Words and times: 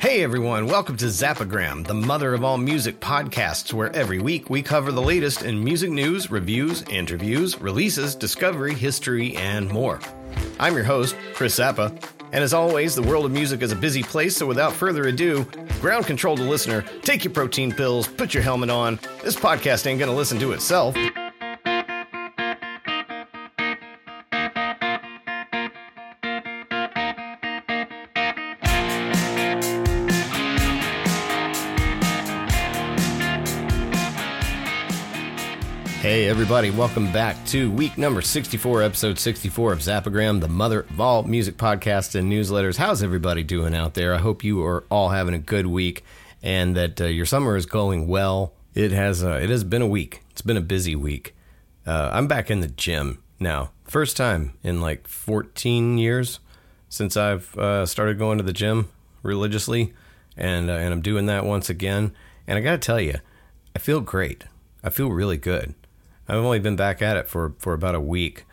Hey 0.00 0.22
everyone, 0.22 0.64
welcome 0.64 0.96
to 0.96 1.04
Zappagram, 1.04 1.86
the 1.86 1.92
mother 1.92 2.32
of 2.32 2.42
all 2.42 2.56
music 2.56 3.00
podcasts, 3.00 3.70
where 3.70 3.94
every 3.94 4.18
week 4.18 4.48
we 4.48 4.62
cover 4.62 4.90
the 4.92 5.02
latest 5.02 5.42
in 5.42 5.62
music 5.62 5.90
news, 5.90 6.30
reviews, 6.30 6.80
interviews, 6.84 7.60
releases, 7.60 8.14
discovery, 8.14 8.72
history, 8.72 9.36
and 9.36 9.68
more. 9.68 10.00
I'm 10.58 10.74
your 10.74 10.84
host, 10.84 11.14
Chris 11.34 11.58
Zappa, 11.58 12.02
and 12.32 12.42
as 12.42 12.54
always, 12.54 12.94
the 12.94 13.02
world 13.02 13.26
of 13.26 13.32
music 13.32 13.60
is 13.60 13.72
a 13.72 13.76
busy 13.76 14.02
place, 14.02 14.34
so 14.34 14.46
without 14.46 14.72
further 14.72 15.04
ado, 15.04 15.44
ground 15.82 16.06
control 16.06 16.34
to 16.34 16.44
listener, 16.44 16.82
take 17.02 17.22
your 17.22 17.34
protein 17.34 17.70
pills, 17.70 18.08
put 18.08 18.32
your 18.32 18.42
helmet 18.42 18.70
on. 18.70 18.98
This 19.22 19.36
podcast 19.36 19.86
ain't 19.86 20.00
gonna 20.00 20.14
listen 20.14 20.40
to 20.40 20.52
itself. 20.52 20.96
Everybody, 36.30 36.70
welcome 36.70 37.12
back 37.12 37.44
to 37.44 37.72
week 37.72 37.98
number 37.98 38.22
64, 38.22 38.84
episode 38.84 39.18
64 39.18 39.72
of 39.72 39.80
Zappagram, 39.80 40.40
the 40.40 40.46
mother 40.46 40.82
of 40.88 41.00
all 41.00 41.24
music 41.24 41.56
podcasts 41.56 42.14
and 42.14 42.30
newsletters. 42.30 42.76
How's 42.76 43.02
everybody 43.02 43.42
doing 43.42 43.74
out 43.74 43.94
there? 43.94 44.14
I 44.14 44.18
hope 44.18 44.44
you 44.44 44.62
are 44.62 44.84
all 44.92 45.08
having 45.08 45.34
a 45.34 45.40
good 45.40 45.66
week 45.66 46.04
and 46.40 46.76
that 46.76 47.00
uh, 47.00 47.06
your 47.06 47.26
summer 47.26 47.56
is 47.56 47.66
going 47.66 48.06
well. 48.06 48.54
It 48.76 48.92
has, 48.92 49.24
uh, 49.24 49.40
it 49.42 49.50
has 49.50 49.64
been 49.64 49.82
a 49.82 49.88
week, 49.88 50.22
it's 50.30 50.40
been 50.40 50.56
a 50.56 50.60
busy 50.60 50.94
week. 50.94 51.34
Uh, 51.84 52.10
I'm 52.12 52.28
back 52.28 52.48
in 52.48 52.60
the 52.60 52.68
gym 52.68 53.20
now. 53.40 53.72
First 53.82 54.16
time 54.16 54.54
in 54.62 54.80
like 54.80 55.08
14 55.08 55.98
years 55.98 56.38
since 56.88 57.16
I've 57.16 57.58
uh, 57.58 57.86
started 57.86 58.18
going 58.18 58.38
to 58.38 58.44
the 58.44 58.52
gym 58.52 58.88
religiously, 59.24 59.94
and, 60.36 60.70
uh, 60.70 60.74
and 60.74 60.92
I'm 60.94 61.02
doing 61.02 61.26
that 61.26 61.44
once 61.44 61.68
again. 61.68 62.12
And 62.46 62.56
I 62.56 62.60
got 62.60 62.70
to 62.70 62.78
tell 62.78 63.00
you, 63.00 63.16
I 63.74 63.80
feel 63.80 64.00
great. 64.00 64.44
I 64.84 64.90
feel 64.90 65.10
really 65.10 65.36
good. 65.36 65.74
I've 66.30 66.44
only 66.44 66.60
been 66.60 66.76
back 66.76 67.02
at 67.02 67.16
it 67.16 67.26
for, 67.26 67.54
for 67.58 67.72
about 67.72 67.96
a 67.96 68.00
week, 68.00 68.44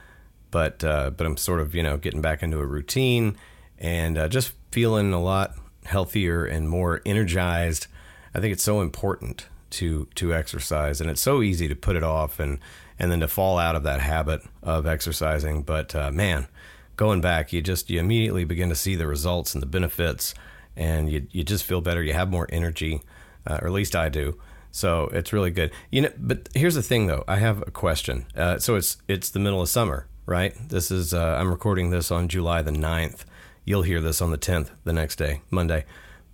but 0.49 0.83
uh, 0.83 1.11
but 1.11 1.27
I'm 1.27 1.37
sort 1.37 1.59
of 1.59 1.75
you 1.75 1.83
know 1.83 1.95
getting 1.97 2.21
back 2.21 2.41
into 2.41 2.57
a 2.57 2.65
routine 2.65 3.37
and 3.77 4.17
uh, 4.17 4.27
just 4.27 4.53
feeling 4.71 5.13
a 5.13 5.21
lot 5.21 5.53
healthier 5.85 6.43
and 6.43 6.67
more 6.67 7.01
energized. 7.05 7.85
I 8.33 8.39
think 8.39 8.51
it's 8.51 8.63
so 8.63 8.81
important 8.81 9.45
to 9.71 10.07
to 10.15 10.33
exercise, 10.33 10.99
and 10.99 11.07
it's 11.07 11.21
so 11.21 11.43
easy 11.43 11.67
to 11.67 11.75
put 11.75 11.95
it 11.95 12.03
off 12.03 12.39
and 12.39 12.57
and 12.97 13.11
then 13.11 13.19
to 13.19 13.27
fall 13.27 13.59
out 13.59 13.75
of 13.75 13.83
that 13.83 13.99
habit 13.99 14.41
of 14.63 14.87
exercising. 14.87 15.61
But 15.61 15.93
uh, 15.93 16.09
man, 16.09 16.47
going 16.95 17.21
back, 17.21 17.53
you 17.53 17.61
just 17.61 17.91
you 17.91 17.99
immediately 17.99 18.43
begin 18.43 18.69
to 18.69 18.75
see 18.75 18.95
the 18.95 19.05
results 19.05 19.53
and 19.53 19.61
the 19.61 19.67
benefits, 19.67 20.33
and 20.75 21.11
you 21.11 21.27
you 21.29 21.43
just 21.43 21.63
feel 21.63 21.81
better. 21.81 22.01
You 22.01 22.13
have 22.13 22.31
more 22.31 22.47
energy, 22.51 23.03
uh, 23.45 23.59
or 23.61 23.67
at 23.67 23.73
least 23.73 23.95
I 23.95 24.09
do. 24.09 24.39
So 24.77 25.09
it's 25.11 25.33
really 25.33 25.49
good. 25.49 25.71
You 25.89 26.03
know, 26.03 26.11
but 26.19 26.49
here's 26.53 26.75
the 26.75 26.83
thing 26.83 27.07
though. 27.07 27.23
I 27.27 27.37
have 27.37 27.63
a 27.63 27.71
question. 27.71 28.27
Uh, 28.35 28.59
so 28.59 28.75
it's 28.75 28.97
it's 29.07 29.31
the 29.31 29.39
middle 29.39 29.59
of 29.59 29.69
summer, 29.69 30.05
right? 30.27 30.53
This 30.69 30.91
is 30.91 31.15
uh, 31.15 31.35
I'm 31.39 31.49
recording 31.49 31.89
this 31.89 32.11
on 32.11 32.27
July 32.27 32.61
the 32.61 32.69
9th. 32.69 33.25
You'll 33.65 33.81
hear 33.81 34.01
this 34.01 34.21
on 34.21 34.29
the 34.29 34.37
10th, 34.37 34.69
the 34.83 34.93
next 34.93 35.15
day, 35.15 35.41
Monday. 35.49 35.85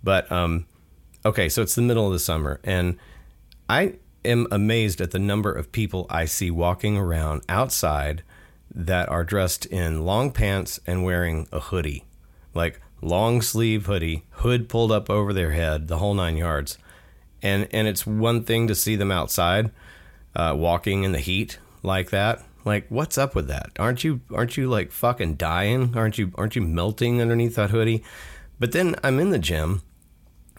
But 0.02 0.30
um, 0.30 0.66
okay, 1.24 1.48
so 1.48 1.62
it's 1.62 1.74
the 1.74 1.80
middle 1.80 2.06
of 2.06 2.12
the 2.12 2.18
summer, 2.18 2.60
and 2.62 2.98
I 3.66 3.94
am 4.26 4.46
amazed 4.50 5.00
at 5.00 5.12
the 5.12 5.18
number 5.18 5.50
of 5.50 5.72
people 5.72 6.06
I 6.10 6.26
see 6.26 6.50
walking 6.50 6.98
around 6.98 7.44
outside 7.48 8.24
that 8.74 9.08
are 9.08 9.24
dressed 9.24 9.64
in 9.64 10.04
long 10.04 10.30
pants 10.30 10.78
and 10.86 11.02
wearing 11.02 11.48
a 11.50 11.60
hoodie, 11.60 12.04
like 12.52 12.82
long 13.00 13.40
sleeve 13.40 13.86
hoodie, 13.86 14.26
hood 14.42 14.68
pulled 14.68 14.92
up 14.92 15.08
over 15.08 15.32
their 15.32 15.52
head, 15.52 15.88
the 15.88 15.96
whole 15.96 16.12
nine 16.12 16.36
yards 16.36 16.76
and 17.44 17.68
and 17.70 17.86
it's 17.86 18.06
one 18.06 18.42
thing 18.42 18.66
to 18.66 18.74
see 18.74 18.96
them 18.96 19.12
outside 19.12 19.70
uh, 20.34 20.54
walking 20.56 21.04
in 21.04 21.12
the 21.12 21.20
heat 21.20 21.58
like 21.84 22.10
that. 22.10 22.42
Like 22.64 22.86
what's 22.88 23.18
up 23.18 23.34
with 23.34 23.46
that? 23.48 23.70
Aren't 23.78 24.02
you 24.02 24.22
aren't 24.32 24.56
you 24.56 24.68
like 24.68 24.90
fucking 24.90 25.34
dying? 25.34 25.96
Aren't 25.96 26.18
you 26.18 26.32
aren't 26.34 26.56
you 26.56 26.62
melting 26.62 27.20
underneath 27.20 27.54
that 27.56 27.70
hoodie? 27.70 28.02
But 28.58 28.72
then 28.72 28.96
i'm 29.04 29.20
in 29.20 29.30
the 29.30 29.38
gym 29.38 29.82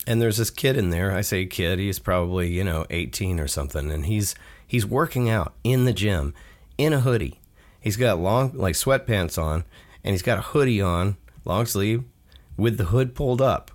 and 0.06 0.22
there's 0.22 0.38
this 0.38 0.52
kid 0.52 0.78
in 0.78 0.92
there. 0.92 1.12
I 1.12 1.22
say 1.22 1.48
kid 1.48 1.80
he's 1.80 2.00
probably 2.00 2.52
you 2.52 2.64
know 2.64 2.86
18 2.92 3.40
or 3.40 3.48
something 3.48 3.92
and 3.92 4.06
he's 4.06 4.36
he's 4.66 4.86
working 4.86 5.30
out 5.30 5.56
in 5.64 5.86
the 5.86 5.94
gym 5.94 6.36
in 6.78 6.94
a 6.94 7.00
hoodie. 7.00 7.42
He's 7.82 7.98
got 7.98 8.20
long 8.20 8.52
like 8.54 8.76
sweatpants 8.76 9.42
on 9.42 9.64
and 10.04 10.14
he's 10.14 10.22
got 10.22 10.38
a 10.38 10.50
hoodie 10.54 10.82
on 10.82 11.18
long 11.44 11.66
sleeve 11.66 12.04
with 12.56 12.78
the 12.78 12.86
hood 12.86 13.16
pulled 13.16 13.42
up 13.42 13.72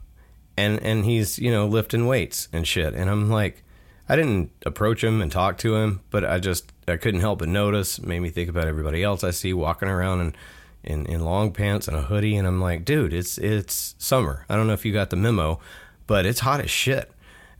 and 0.60 0.82
and 0.82 1.04
he's 1.04 1.38
you 1.38 1.50
know 1.50 1.66
lifting 1.66 2.06
weights 2.06 2.48
and 2.52 2.66
shit. 2.66 2.94
And 2.94 3.08
i'm 3.10 3.30
like 3.30 3.62
i 4.08 4.16
didn't 4.16 4.50
approach 4.66 5.02
him 5.02 5.22
and 5.22 5.30
talk 5.30 5.58
to 5.58 5.76
him 5.76 6.00
but 6.10 6.24
i 6.24 6.38
just 6.38 6.72
i 6.88 6.96
couldn't 6.96 7.20
help 7.20 7.38
but 7.38 7.48
notice 7.48 8.00
made 8.00 8.20
me 8.20 8.30
think 8.30 8.48
about 8.48 8.66
everybody 8.66 9.02
else 9.02 9.22
i 9.24 9.30
see 9.30 9.52
walking 9.52 9.88
around 9.88 10.20
in, 10.20 10.34
in 10.82 11.06
in 11.06 11.24
long 11.24 11.52
pants 11.52 11.88
and 11.88 11.96
a 11.96 12.02
hoodie. 12.02 12.36
And 12.36 12.46
i'm 12.46 12.60
like 12.60 12.84
dude 12.84 13.12
it's 13.12 13.38
it's 13.38 13.94
summer. 13.98 14.44
I 14.48 14.56
don't 14.56 14.66
know 14.66 14.72
if 14.74 14.84
you 14.84 14.92
got 14.92 15.10
the 15.10 15.16
memo 15.16 15.60
but 16.06 16.26
it's 16.26 16.40
hot 16.40 16.60
as 16.60 16.70
shit 16.70 17.10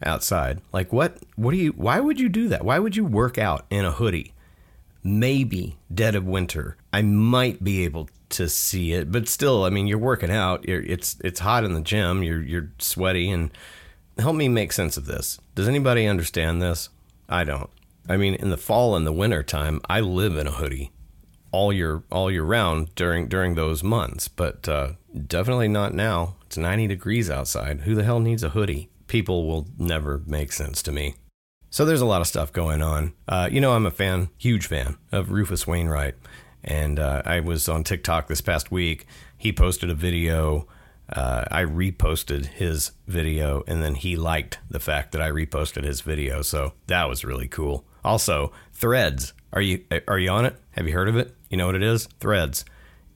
outside. 0.03 0.61
Like 0.73 0.93
what 0.93 1.19
what 1.37 1.53
do 1.53 1.57
you 1.57 1.71
why 1.73 2.01
would 2.01 2.21
you 2.21 2.29
do 2.29 2.49
that? 2.49 2.65
Why 2.65 2.79
would 2.79 2.97
you 2.97 3.05
work 3.05 3.39
out 3.39 3.65
in 3.71 3.85
a 3.85 3.93
hoodie? 3.93 4.35
Maybe 5.03 5.79
dead 5.93 6.15
of 6.15 6.27
winter. 6.27 6.77
I 6.93 7.03
might 7.03 7.65
be 7.65 7.85
able 7.85 8.11
to 8.31 8.49
see 8.49 8.93
it, 8.93 9.13
but 9.13 9.29
still, 9.29 9.65
I 9.65 9.71
mean, 9.71 9.87
you're 9.87 9.99
working 9.99 10.31
out. 10.31 10.67
You're, 10.67 10.83
it's 10.83 11.17
it's 11.23 11.41
hot 11.41 11.65
in 11.65 11.75
the 11.75 11.81
gym. 11.81 12.23
You're 12.23 12.43
you're 12.43 12.71
sweaty, 12.79 13.31
and 13.31 13.51
help 14.19 14.37
me 14.37 14.49
make 14.49 14.73
sense 14.73 14.97
of 14.97 15.07
this. 15.07 15.39
Does 15.55 15.69
anybody 15.69 16.07
understand 16.07 16.63
this? 16.63 16.89
I 17.29 17.45
don't. 17.45 17.71
I 18.09 18.17
mean, 18.17 18.35
in 18.35 18.51
the 18.51 18.57
fall 18.57 18.97
and 18.97 19.07
the 19.07 19.13
winter 19.13 19.43
time, 19.43 19.81
I 19.89 20.01
live 20.01 20.37
in 20.37 20.47
a 20.47 20.53
hoodie 20.53 20.91
all 21.53 21.73
year 21.73 22.03
all 22.11 22.31
year 22.31 22.45
round 22.45 22.95
during 22.95 23.29
during 23.29 23.55
those 23.55 23.83
months, 23.83 24.29
but 24.29 24.69
uh, 24.69 24.93
definitely 25.27 25.69
not 25.69 25.95
now. 25.95 26.37
It's 26.47 26.57
90 26.57 26.89
degrees 26.89 27.31
outside. 27.31 27.83
Who 27.83 27.95
the 27.95 28.05
hell 28.05 28.21
needs 28.21 28.43
a 28.43 28.51
hoodie? 28.51 28.91
People 29.07 29.47
will 29.47 29.69
never 29.79 30.23
make 30.27 30.53
sense 30.53 30.83
to 30.83 30.93
me. 30.93 31.15
So 31.71 31.85
there's 31.85 32.01
a 32.01 32.07
lot 32.07 32.21
of 32.21 32.27
stuff 32.27 32.53
going 32.53 32.83
on. 32.83 33.13
Uh, 33.29 33.49
you 33.51 33.61
know, 33.61 33.73
I'm 33.73 33.87
a 33.87 33.93
fan, 33.93 34.31
huge 34.37 34.67
fan 34.67 34.97
of 35.13 35.31
Rufus 35.31 35.67
Wainwright. 35.67 36.17
And 36.63 36.99
uh, 36.99 37.23
I 37.25 37.41
was 37.41 37.69
on 37.69 37.85
TikTok 37.85 38.29
this 38.29 38.41
past 38.41 38.71
week. 38.71 39.07
He 39.37 39.53
posted 39.53 39.91
a 39.91 39.95
video. 39.95 40.67
Uh, 41.09 41.45
I 41.51 41.63
reposted 41.65 42.47
his 42.47 42.93
video, 43.09 43.65
and 43.67 43.83
then 43.83 43.97
he 43.97 44.17
liked 44.17 44.59
the 44.69 44.79
fact 44.79 45.13
that 45.13 45.23
I 45.23 45.31
reposted 45.31 45.85
his 45.85 46.03
video. 46.03 46.43
So 46.43 46.75
that 46.87 47.09
was 47.09 47.25
really 47.25 47.49
cool. 47.49 47.85
Also, 48.05 48.53
Threads. 48.81 49.35
Are 49.53 49.61
you 49.61 49.85
are 50.09 50.19
you 50.19 50.31
on 50.31 50.47
it? 50.47 50.57
Have 50.71 50.87
you 50.87 50.95
heard 50.95 51.09
of 51.09 51.17
it? 51.17 51.37
You 51.51 51.59
know 51.59 51.67
what 51.67 51.75
it 51.75 51.83
is? 51.83 52.07
Threads. 52.19 52.65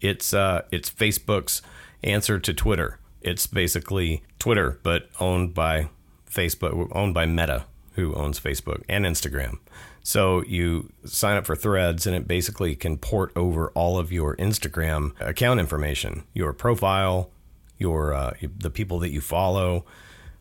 It's 0.01 0.35
uh, 0.35 0.63
it's 0.71 0.91
Facebook's 0.91 1.63
answer 2.03 2.39
to 2.39 2.53
Twitter. 2.53 2.99
It's 3.23 3.47
basically 3.47 4.23
Twitter, 4.39 4.79
but 4.83 5.09
owned 5.21 5.55
by 5.55 5.89
Facebook, 6.31 6.89
owned 6.93 7.15
by 7.15 7.25
Meta, 7.25 7.65
who 7.93 8.13
owns 8.15 8.39
Facebook 8.39 8.83
and 8.89 9.07
Instagram. 9.07 9.59
So 10.07 10.45
you 10.45 10.93
sign 11.07 11.39
up 11.39 11.47
for 11.47 11.57
Threads, 11.57 12.07
and 12.07 12.15
it 12.15 12.29
basically 12.29 12.77
can 12.77 12.99
port 12.99 13.33
over 13.35 13.71
all 13.71 13.99
of 13.99 14.13
your 14.13 14.37
Instagram 14.37 15.19
account 15.19 15.61
information, 15.61 16.25
your 16.35 16.53
profile, 16.53 17.31
your 17.79 18.13
uh, 18.13 18.35
the 18.59 18.71
people 18.71 18.99
that 18.99 19.09
you 19.09 19.23
follow, 19.23 19.87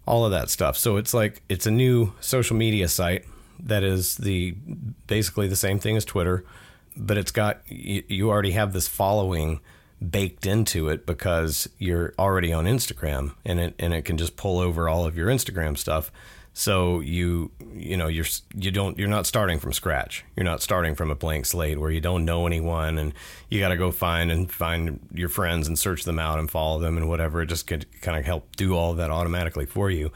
all 0.06 0.26
of 0.26 0.32
that 0.32 0.50
stuff. 0.50 0.78
So 0.78 0.98
it's 0.98 1.14
like 1.14 1.44
it's 1.48 1.66
a 1.66 1.72
new 1.72 2.14
social 2.20 2.58
media 2.58 2.90
site 2.90 3.26
that 3.58 3.84
is 3.84 4.18
the 4.18 4.52
basically 5.08 5.48
the 5.48 5.56
same 5.56 5.80
thing 5.80 5.96
as 5.96 6.04
Twitter, 6.04 6.44
but 6.98 7.18
it's 7.18 7.32
got 7.32 7.62
you, 7.68 8.04
you 8.10 8.30
already 8.30 8.52
have 8.52 8.74
this 8.74 8.90
following 8.90 9.62
baked 10.06 10.46
into 10.46 10.90
it 10.90 11.06
because 11.06 11.70
you're 11.78 12.14
already 12.20 12.52
on 12.52 12.66
Instagram, 12.66 13.36
and 13.46 13.62
it 13.62 13.76
and 13.80 13.94
it 13.94 14.04
can 14.04 14.18
just 14.18 14.36
pull 14.36 14.60
over 14.60 14.90
all 14.90 15.06
of 15.06 15.16
your 15.16 15.30
Instagram 15.30 15.78
stuff 15.78 16.12
so 16.54 17.00
you 17.00 17.52
you 17.74 17.98
know 17.98 18.08
you're 18.08 18.28
you 18.56 18.70
don't 18.70 18.98
you're 19.00 19.08
not 19.08 19.26
starting 19.26 19.58
from 19.58 19.74
scratch. 19.74 20.24
You're 20.36 20.44
not 20.44 20.62
starting 20.62 20.94
from 20.94 21.10
a 21.10 21.16
blank 21.16 21.48
slate 21.48 21.80
where 21.80 21.90
you 21.90 22.00
don't 22.00 22.26
know 22.26 22.46
anyone 22.46 23.00
and 23.00 23.14
you 23.50 23.60
got 23.60 23.70
to 23.70 23.78
go 23.78 23.92
find 23.92 24.32
and 24.32 24.52
find 24.52 25.00
your 25.12 25.30
friends 25.30 25.68
and 25.68 25.78
search 25.78 26.04
them 26.04 26.20
out 26.20 26.38
and 26.38 26.50
follow 26.50 26.80
them 26.80 26.96
and 26.96 27.10
whatever. 27.10 27.42
It 27.42 27.48
just 27.48 27.66
could 27.66 27.88
kind 28.02 28.20
of 28.20 28.26
help 28.26 28.56
do 28.56 28.76
all 28.76 28.92
of 28.92 28.98
that 28.98 29.10
automatically 29.10 29.66
for 29.66 29.90
you. 29.90 30.12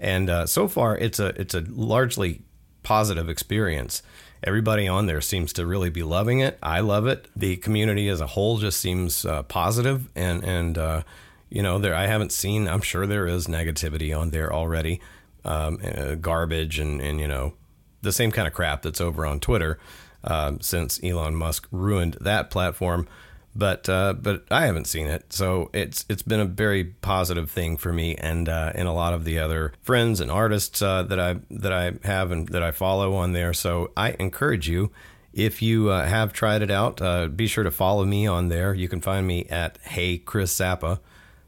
And 0.00 0.30
uh, 0.30 0.46
so 0.46 0.66
far, 0.66 0.96
it's 0.96 1.20
a 1.20 1.26
it's 1.40 1.54
a 1.54 1.60
largely 1.60 2.40
positive 2.82 3.28
experience. 3.28 4.02
Everybody 4.42 4.88
on 4.88 5.06
there 5.06 5.20
seems 5.20 5.52
to 5.52 5.66
really 5.66 5.90
be 5.90 6.02
loving 6.02 6.40
it. 6.40 6.58
I 6.62 6.80
love 6.80 7.06
it. 7.06 7.28
The 7.36 7.56
community 7.56 8.08
as 8.08 8.22
a 8.22 8.28
whole 8.28 8.56
just 8.56 8.80
seems 8.80 9.26
uh, 9.26 9.42
positive 9.42 10.08
and 10.16 10.42
and 10.42 10.78
uh, 10.78 11.02
you 11.50 11.62
know 11.62 11.78
there 11.78 11.94
I 11.94 12.06
haven't 12.06 12.32
seen. 12.32 12.66
I'm 12.66 12.80
sure 12.80 13.06
there 13.06 13.26
is 13.26 13.46
negativity 13.46 14.18
on 14.18 14.30
there 14.30 14.50
already 14.50 15.02
um, 15.44 15.78
uh, 15.84 16.14
garbage 16.16 16.78
and, 16.78 17.00
and, 17.00 17.20
you 17.20 17.28
know, 17.28 17.54
the 18.02 18.12
same 18.12 18.32
kind 18.32 18.48
of 18.48 18.54
crap 18.54 18.82
that's 18.82 19.00
over 19.00 19.24
on 19.26 19.40
Twitter 19.40 19.78
um, 20.24 20.60
since 20.60 21.00
Elon 21.02 21.34
Musk 21.34 21.68
ruined 21.70 22.16
that 22.20 22.50
platform. 22.50 23.06
but 23.54 23.88
uh, 23.88 24.14
but 24.14 24.44
I 24.50 24.66
haven't 24.66 24.86
seen 24.86 25.06
it, 25.06 25.32
so 25.32 25.70
it's 25.72 26.06
it's 26.08 26.22
been 26.22 26.40
a 26.40 26.44
very 26.44 26.84
positive 26.84 27.50
thing 27.50 27.76
for 27.76 27.92
me 27.92 28.14
and 28.16 28.48
uh, 28.48 28.72
and 28.74 28.88
a 28.88 28.92
lot 28.92 29.12
of 29.12 29.24
the 29.24 29.38
other 29.38 29.72
friends 29.82 30.20
and 30.20 30.30
artists 30.30 30.80
uh, 30.80 31.02
that 31.04 31.20
I 31.20 31.36
that 31.50 31.72
I 31.72 31.92
have 32.04 32.30
and 32.30 32.48
that 32.48 32.62
I 32.62 32.70
follow 32.70 33.14
on 33.14 33.32
there. 33.32 33.52
So 33.52 33.92
I 33.96 34.16
encourage 34.18 34.68
you. 34.68 34.90
If 35.34 35.62
you 35.62 35.90
uh, 35.90 36.06
have 36.06 36.32
tried 36.32 36.60
it 36.62 36.70
out, 36.70 37.00
uh, 37.00 37.26
be 37.28 37.46
sure 37.46 37.64
to 37.64 37.70
follow 37.70 38.04
me 38.04 38.26
on 38.26 38.48
there. 38.48 38.74
You 38.74 38.88
can 38.88 39.00
find 39.00 39.26
me 39.26 39.46
at 39.46 39.78
Hey 39.82 40.18
Chris 40.18 40.54
Zappa. 40.56 41.00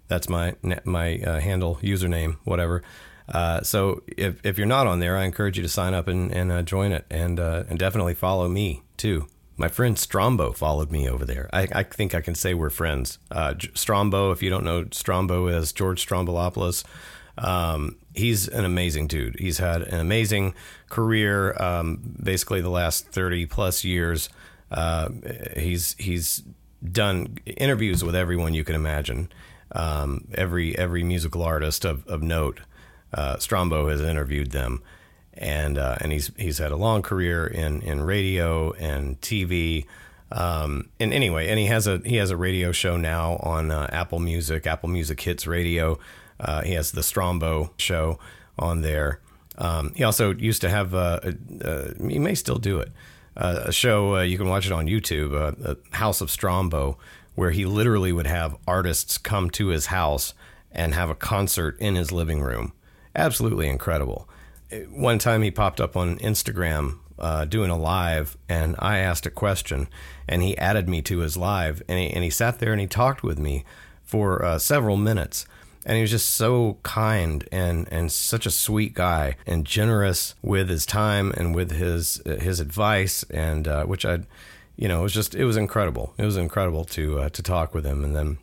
That's 0.08 0.28
my 0.28 0.56
my 0.84 1.18
uh, 1.18 1.40
handle, 1.40 1.76
username, 1.82 2.36
whatever. 2.44 2.82
So 3.62 4.02
if, 4.06 4.44
if 4.44 4.58
you're 4.58 4.66
not 4.66 4.86
on 4.86 5.00
there, 5.00 5.16
I 5.16 5.24
encourage 5.24 5.56
you 5.56 5.62
to 5.62 5.68
sign 5.68 5.94
up 5.94 6.08
and, 6.08 6.32
and 6.32 6.66
join 6.66 6.92
it, 6.92 7.04
and 7.10 7.38
and 7.38 7.78
definitely 7.78 8.14
follow 8.14 8.48
me 8.48 8.82
too. 8.96 9.26
My 9.56 9.68
friend 9.68 9.96
Strombo 9.96 10.54
followed 10.54 10.90
me 10.90 11.08
over 11.08 11.24
there. 11.24 11.48
I, 11.52 11.68
I 11.72 11.82
think 11.84 12.12
I 12.12 12.20
can 12.20 12.34
say 12.34 12.54
we're 12.54 12.70
friends. 12.70 13.18
Uh, 13.30 13.54
Strombo, 13.54 14.32
if 14.32 14.42
you 14.42 14.50
don't 14.50 14.64
know 14.64 14.84
Strombo, 14.86 15.48
is 15.48 15.72
George 15.72 16.04
Stroumboulopoulos. 16.04 16.84
Um, 17.38 17.96
he's 18.14 18.48
an 18.48 18.64
amazing 18.64 19.06
dude. 19.06 19.38
He's 19.38 19.58
had 19.58 19.82
an 19.82 20.00
amazing 20.00 20.54
career, 20.88 21.54
um, 21.62 22.00
basically 22.22 22.60
the 22.60 22.70
last 22.70 23.08
thirty 23.08 23.46
plus 23.46 23.84
years. 23.84 24.28
Uh, 24.70 25.08
he's 25.56 25.94
he's 25.98 26.42
done 26.82 27.38
interviews 27.46 28.04
with 28.04 28.14
everyone 28.16 28.54
you 28.54 28.64
can 28.64 28.74
imagine. 28.74 29.30
Um, 29.72 30.26
every 30.34 30.76
every 30.76 31.02
musical 31.04 31.42
artist 31.42 31.84
of, 31.84 32.06
of 32.06 32.22
note, 32.22 32.60
uh, 33.14 33.36
Strombo 33.36 33.90
has 33.90 34.00
interviewed 34.00 34.50
them 34.50 34.82
and 35.34 35.78
uh, 35.78 35.96
and 36.00 36.12
he's 36.12 36.30
he's 36.36 36.58
had 36.58 36.72
a 36.72 36.76
long 36.76 37.02
career 37.02 37.46
in 37.46 37.82
in 37.82 38.02
radio 38.02 38.72
and 38.72 39.20
TV. 39.20 39.86
Um, 40.30 40.88
and 40.98 41.12
anyway, 41.12 41.48
and 41.48 41.58
he 41.58 41.66
has 41.66 41.86
a 41.86 42.00
he 42.04 42.16
has 42.16 42.30
a 42.30 42.36
radio 42.36 42.72
show 42.72 42.96
now 42.96 43.36
on 43.36 43.70
uh, 43.70 43.88
Apple 43.92 44.18
Music, 44.18 44.66
Apple 44.66 44.88
Music 44.88 45.20
Hits 45.20 45.46
Radio. 45.46 45.98
Uh, 46.38 46.62
he 46.62 46.72
has 46.72 46.92
the 46.92 47.00
Strombo 47.00 47.70
show 47.76 48.18
on 48.58 48.82
there. 48.82 49.20
Um, 49.56 49.92
he 49.94 50.02
also 50.02 50.34
used 50.34 50.60
to 50.62 50.68
have 50.68 50.94
uh, 50.94 51.20
a, 51.22 51.34
a, 51.60 52.08
he 52.08 52.18
may 52.18 52.34
still 52.34 52.58
do 52.58 52.80
it 52.80 52.90
uh, 53.36 53.62
a 53.66 53.72
show 53.72 54.16
uh, 54.16 54.22
you 54.22 54.38
can 54.38 54.48
watch 54.48 54.66
it 54.66 54.72
on 54.72 54.86
YouTube, 54.86 55.76
House 55.92 56.20
of 56.20 56.28
Strombo, 56.28 56.96
where 57.34 57.50
he 57.50 57.66
literally 57.66 58.12
would 58.12 58.26
have 58.26 58.56
artists 58.66 59.18
come 59.18 59.50
to 59.50 59.68
his 59.68 59.86
house 59.86 60.34
and 60.70 60.94
have 60.94 61.10
a 61.10 61.14
concert 61.14 61.78
in 61.80 61.94
his 61.94 62.12
living 62.12 62.42
room. 62.42 62.72
Absolutely 63.14 63.68
incredible 63.68 64.28
one 64.90 65.18
time 65.18 65.42
he 65.42 65.50
popped 65.50 65.80
up 65.80 65.96
on 65.96 66.18
Instagram 66.18 66.98
uh, 67.18 67.44
doing 67.44 67.70
a 67.70 67.76
live, 67.76 68.36
and 68.48 68.74
I 68.78 68.98
asked 68.98 69.26
a 69.26 69.30
question, 69.30 69.88
and 70.28 70.42
he 70.42 70.58
added 70.58 70.88
me 70.88 71.00
to 71.02 71.18
his 71.18 71.36
live, 71.36 71.82
and 71.88 71.98
he, 71.98 72.10
and 72.10 72.24
he 72.24 72.30
sat 72.30 72.58
there 72.58 72.72
and 72.72 72.80
he 72.80 72.86
talked 72.86 73.22
with 73.22 73.38
me 73.38 73.64
for 74.02 74.44
uh, 74.44 74.58
several 74.58 74.96
minutes. 74.96 75.46
And 75.86 75.96
he 75.96 76.00
was 76.00 76.10
just 76.10 76.30
so 76.30 76.78
kind 76.82 77.46
and, 77.52 77.86
and 77.90 78.10
such 78.10 78.46
a 78.46 78.50
sweet 78.50 78.94
guy 78.94 79.36
and 79.46 79.66
generous 79.66 80.34
with 80.40 80.70
his 80.70 80.86
time 80.86 81.30
and 81.36 81.54
with 81.54 81.72
his 81.72 82.22
his 82.24 82.58
advice 82.58 83.22
and 83.24 83.68
uh, 83.68 83.84
which 83.84 84.06
I, 84.06 84.20
you 84.76 84.88
know, 84.88 85.00
it 85.00 85.02
was 85.02 85.12
just 85.12 85.34
it 85.34 85.44
was 85.44 85.58
incredible. 85.58 86.14
It 86.16 86.24
was 86.24 86.38
incredible 86.38 86.86
to 86.86 87.20
uh, 87.20 87.28
to 87.28 87.42
talk 87.42 87.74
with 87.74 87.84
him. 87.84 88.02
And 88.02 88.16
then 88.16 88.38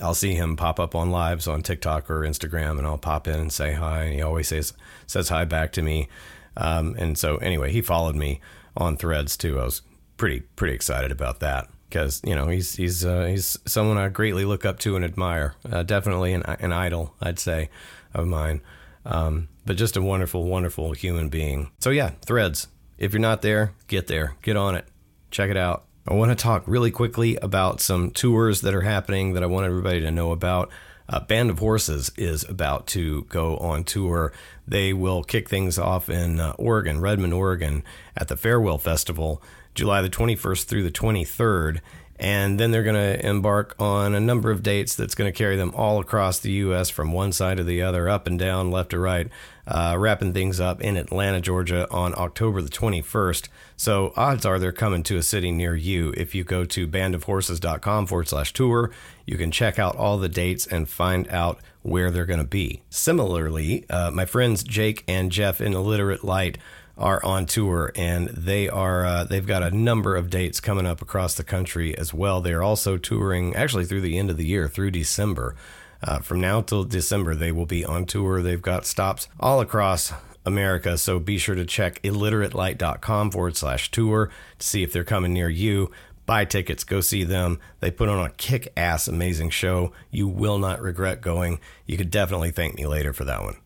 I'll 0.00 0.14
see 0.14 0.34
him 0.34 0.56
pop 0.56 0.80
up 0.80 0.94
on 0.94 1.10
lives 1.10 1.46
on 1.46 1.62
TikTok 1.62 2.10
or 2.10 2.20
Instagram, 2.22 2.78
and 2.78 2.86
I'll 2.86 2.98
pop 2.98 3.28
in 3.28 3.38
and 3.38 3.52
say 3.52 3.72
hi. 3.72 4.04
And 4.04 4.14
he 4.14 4.22
always 4.22 4.48
says 4.48 4.72
says 5.06 5.28
hi 5.28 5.44
back 5.44 5.72
to 5.72 5.82
me. 5.82 6.08
Um, 6.56 6.94
and 6.98 7.16
so 7.16 7.36
anyway, 7.36 7.72
he 7.72 7.82
followed 7.82 8.16
me 8.16 8.40
on 8.76 8.96
Threads 8.96 9.36
too. 9.36 9.60
I 9.60 9.64
was 9.64 9.82
pretty 10.16 10.40
pretty 10.56 10.74
excited 10.74 11.10
about 11.10 11.40
that 11.40 11.68
because 11.88 12.20
you 12.24 12.34
know 12.34 12.48
he's 12.48 12.76
he's 12.76 13.04
uh, 13.04 13.26
he's 13.26 13.58
someone 13.66 13.98
I 13.98 14.08
greatly 14.08 14.44
look 14.44 14.64
up 14.64 14.78
to 14.80 14.96
and 14.96 15.04
admire. 15.04 15.54
Uh, 15.70 15.82
definitely 15.82 16.32
an 16.32 16.42
an 16.42 16.72
idol, 16.72 17.14
I'd 17.20 17.38
say, 17.38 17.68
of 18.14 18.26
mine. 18.26 18.62
Um, 19.04 19.48
but 19.66 19.76
just 19.76 19.96
a 19.96 20.02
wonderful, 20.02 20.44
wonderful 20.44 20.92
human 20.92 21.28
being. 21.28 21.70
So 21.80 21.90
yeah, 21.90 22.12
Threads. 22.24 22.68
If 22.98 23.12
you're 23.12 23.20
not 23.20 23.42
there, 23.42 23.72
get 23.88 24.06
there, 24.06 24.36
get 24.42 24.56
on 24.56 24.76
it, 24.76 24.86
check 25.30 25.50
it 25.50 25.56
out. 25.56 25.84
I 26.06 26.14
want 26.14 26.32
to 26.32 26.34
talk 26.34 26.64
really 26.66 26.90
quickly 26.90 27.36
about 27.36 27.80
some 27.80 28.10
tours 28.10 28.62
that 28.62 28.74
are 28.74 28.80
happening 28.80 29.34
that 29.34 29.44
I 29.44 29.46
want 29.46 29.66
everybody 29.66 30.00
to 30.00 30.10
know 30.10 30.32
about. 30.32 30.68
Uh, 31.08 31.20
Band 31.20 31.48
of 31.48 31.60
Horses 31.60 32.10
is 32.16 32.42
about 32.48 32.88
to 32.88 33.22
go 33.28 33.56
on 33.58 33.84
tour. 33.84 34.32
They 34.66 34.92
will 34.92 35.22
kick 35.22 35.48
things 35.48 35.78
off 35.78 36.08
in 36.08 36.40
uh, 36.40 36.54
Oregon, 36.58 37.00
Redmond, 37.00 37.34
Oregon, 37.34 37.84
at 38.16 38.26
the 38.26 38.36
Farewell 38.36 38.78
Festival, 38.78 39.40
July 39.74 40.02
the 40.02 40.10
21st 40.10 40.64
through 40.64 40.82
the 40.82 40.90
23rd. 40.90 41.80
And 42.18 42.58
then 42.58 42.72
they're 42.72 42.82
going 42.82 42.96
to 42.96 43.24
embark 43.24 43.76
on 43.78 44.14
a 44.14 44.20
number 44.20 44.50
of 44.50 44.62
dates 44.62 44.96
that's 44.96 45.14
going 45.14 45.32
to 45.32 45.36
carry 45.36 45.56
them 45.56 45.72
all 45.74 46.00
across 46.00 46.40
the 46.40 46.52
U.S. 46.52 46.90
from 46.90 47.12
one 47.12 47.30
side 47.30 47.58
to 47.58 47.64
the 47.64 47.82
other, 47.82 48.08
up 48.08 48.26
and 48.26 48.38
down, 48.38 48.72
left 48.72 48.90
to 48.90 48.98
right, 48.98 49.28
uh, 49.66 49.96
wrapping 49.98 50.32
things 50.32 50.60
up 50.60 50.80
in 50.80 50.96
Atlanta, 50.96 51.40
Georgia 51.40 51.88
on 51.90 52.14
October 52.16 52.62
the 52.62 52.68
21st. 52.68 53.48
So 53.76 54.12
odds 54.16 54.44
are 54.44 54.58
they're 54.58 54.72
coming 54.72 55.02
to 55.04 55.16
a 55.16 55.22
city 55.22 55.50
near 55.50 55.74
you. 55.74 56.12
If 56.16 56.34
you 56.34 56.44
go 56.44 56.64
to 56.64 56.88
bandofhorses.com 56.88 58.06
forward 58.06 58.28
slash 58.28 58.52
tour, 58.52 58.90
you 59.26 59.36
can 59.36 59.50
check 59.50 59.78
out 59.78 59.96
all 59.96 60.18
the 60.18 60.28
dates 60.28 60.66
and 60.66 60.88
find 60.88 61.28
out 61.28 61.60
where 61.82 62.10
they're 62.10 62.26
going 62.26 62.40
to 62.40 62.46
be. 62.46 62.82
Similarly, 62.90 63.84
uh, 63.88 64.10
my 64.10 64.24
friends 64.24 64.62
Jake 64.62 65.04
and 65.06 65.30
Jeff 65.32 65.60
in 65.60 65.74
Illiterate 65.74 66.24
Light 66.24 66.58
are 66.98 67.24
on 67.24 67.46
tour 67.46 67.90
and 67.96 68.28
they 68.28 68.68
are 68.68 69.04
uh, 69.04 69.24
they've 69.24 69.46
got 69.46 69.62
a 69.62 69.70
number 69.70 70.14
of 70.14 70.28
dates 70.30 70.60
coming 70.60 70.86
up 70.86 71.00
across 71.00 71.34
the 71.34 71.44
country 71.44 71.96
as 71.96 72.12
well. 72.12 72.40
They 72.40 72.52
are 72.52 72.62
also 72.62 72.96
touring 72.96 73.56
actually 73.56 73.86
through 73.86 74.02
the 74.02 74.18
end 74.18 74.30
of 74.30 74.36
the 74.36 74.46
year 74.46 74.68
through 74.68 74.90
December. 74.90 75.56
Uh, 76.02 76.18
from 76.18 76.40
now 76.40 76.60
till 76.60 76.84
December, 76.84 77.34
they 77.34 77.52
will 77.52 77.66
be 77.66 77.84
on 77.84 78.04
tour. 78.06 78.42
They've 78.42 78.60
got 78.60 78.86
stops 78.86 79.28
all 79.38 79.60
across 79.60 80.12
America. 80.44 80.98
So 80.98 81.18
be 81.18 81.38
sure 81.38 81.54
to 81.54 81.64
check 81.64 82.02
illiteratelight.com 82.02 83.30
forward 83.30 83.56
slash 83.56 83.90
tour 83.90 84.30
to 84.58 84.66
see 84.66 84.82
if 84.82 84.92
they're 84.92 85.04
coming 85.04 85.32
near 85.32 85.48
you. 85.48 85.90
Buy 86.24 86.44
tickets, 86.44 86.84
go 86.84 87.00
see 87.00 87.24
them. 87.24 87.58
They 87.80 87.90
put 87.90 88.08
on 88.08 88.24
a 88.24 88.30
kick 88.30 88.72
ass 88.76 89.08
amazing 89.08 89.50
show. 89.50 89.92
You 90.10 90.28
will 90.28 90.58
not 90.58 90.80
regret 90.80 91.20
going. 91.20 91.58
You 91.84 91.96
could 91.96 92.10
definitely 92.10 92.52
thank 92.52 92.76
me 92.76 92.86
later 92.86 93.12
for 93.12 93.24
that 93.24 93.42
one. 93.42 93.56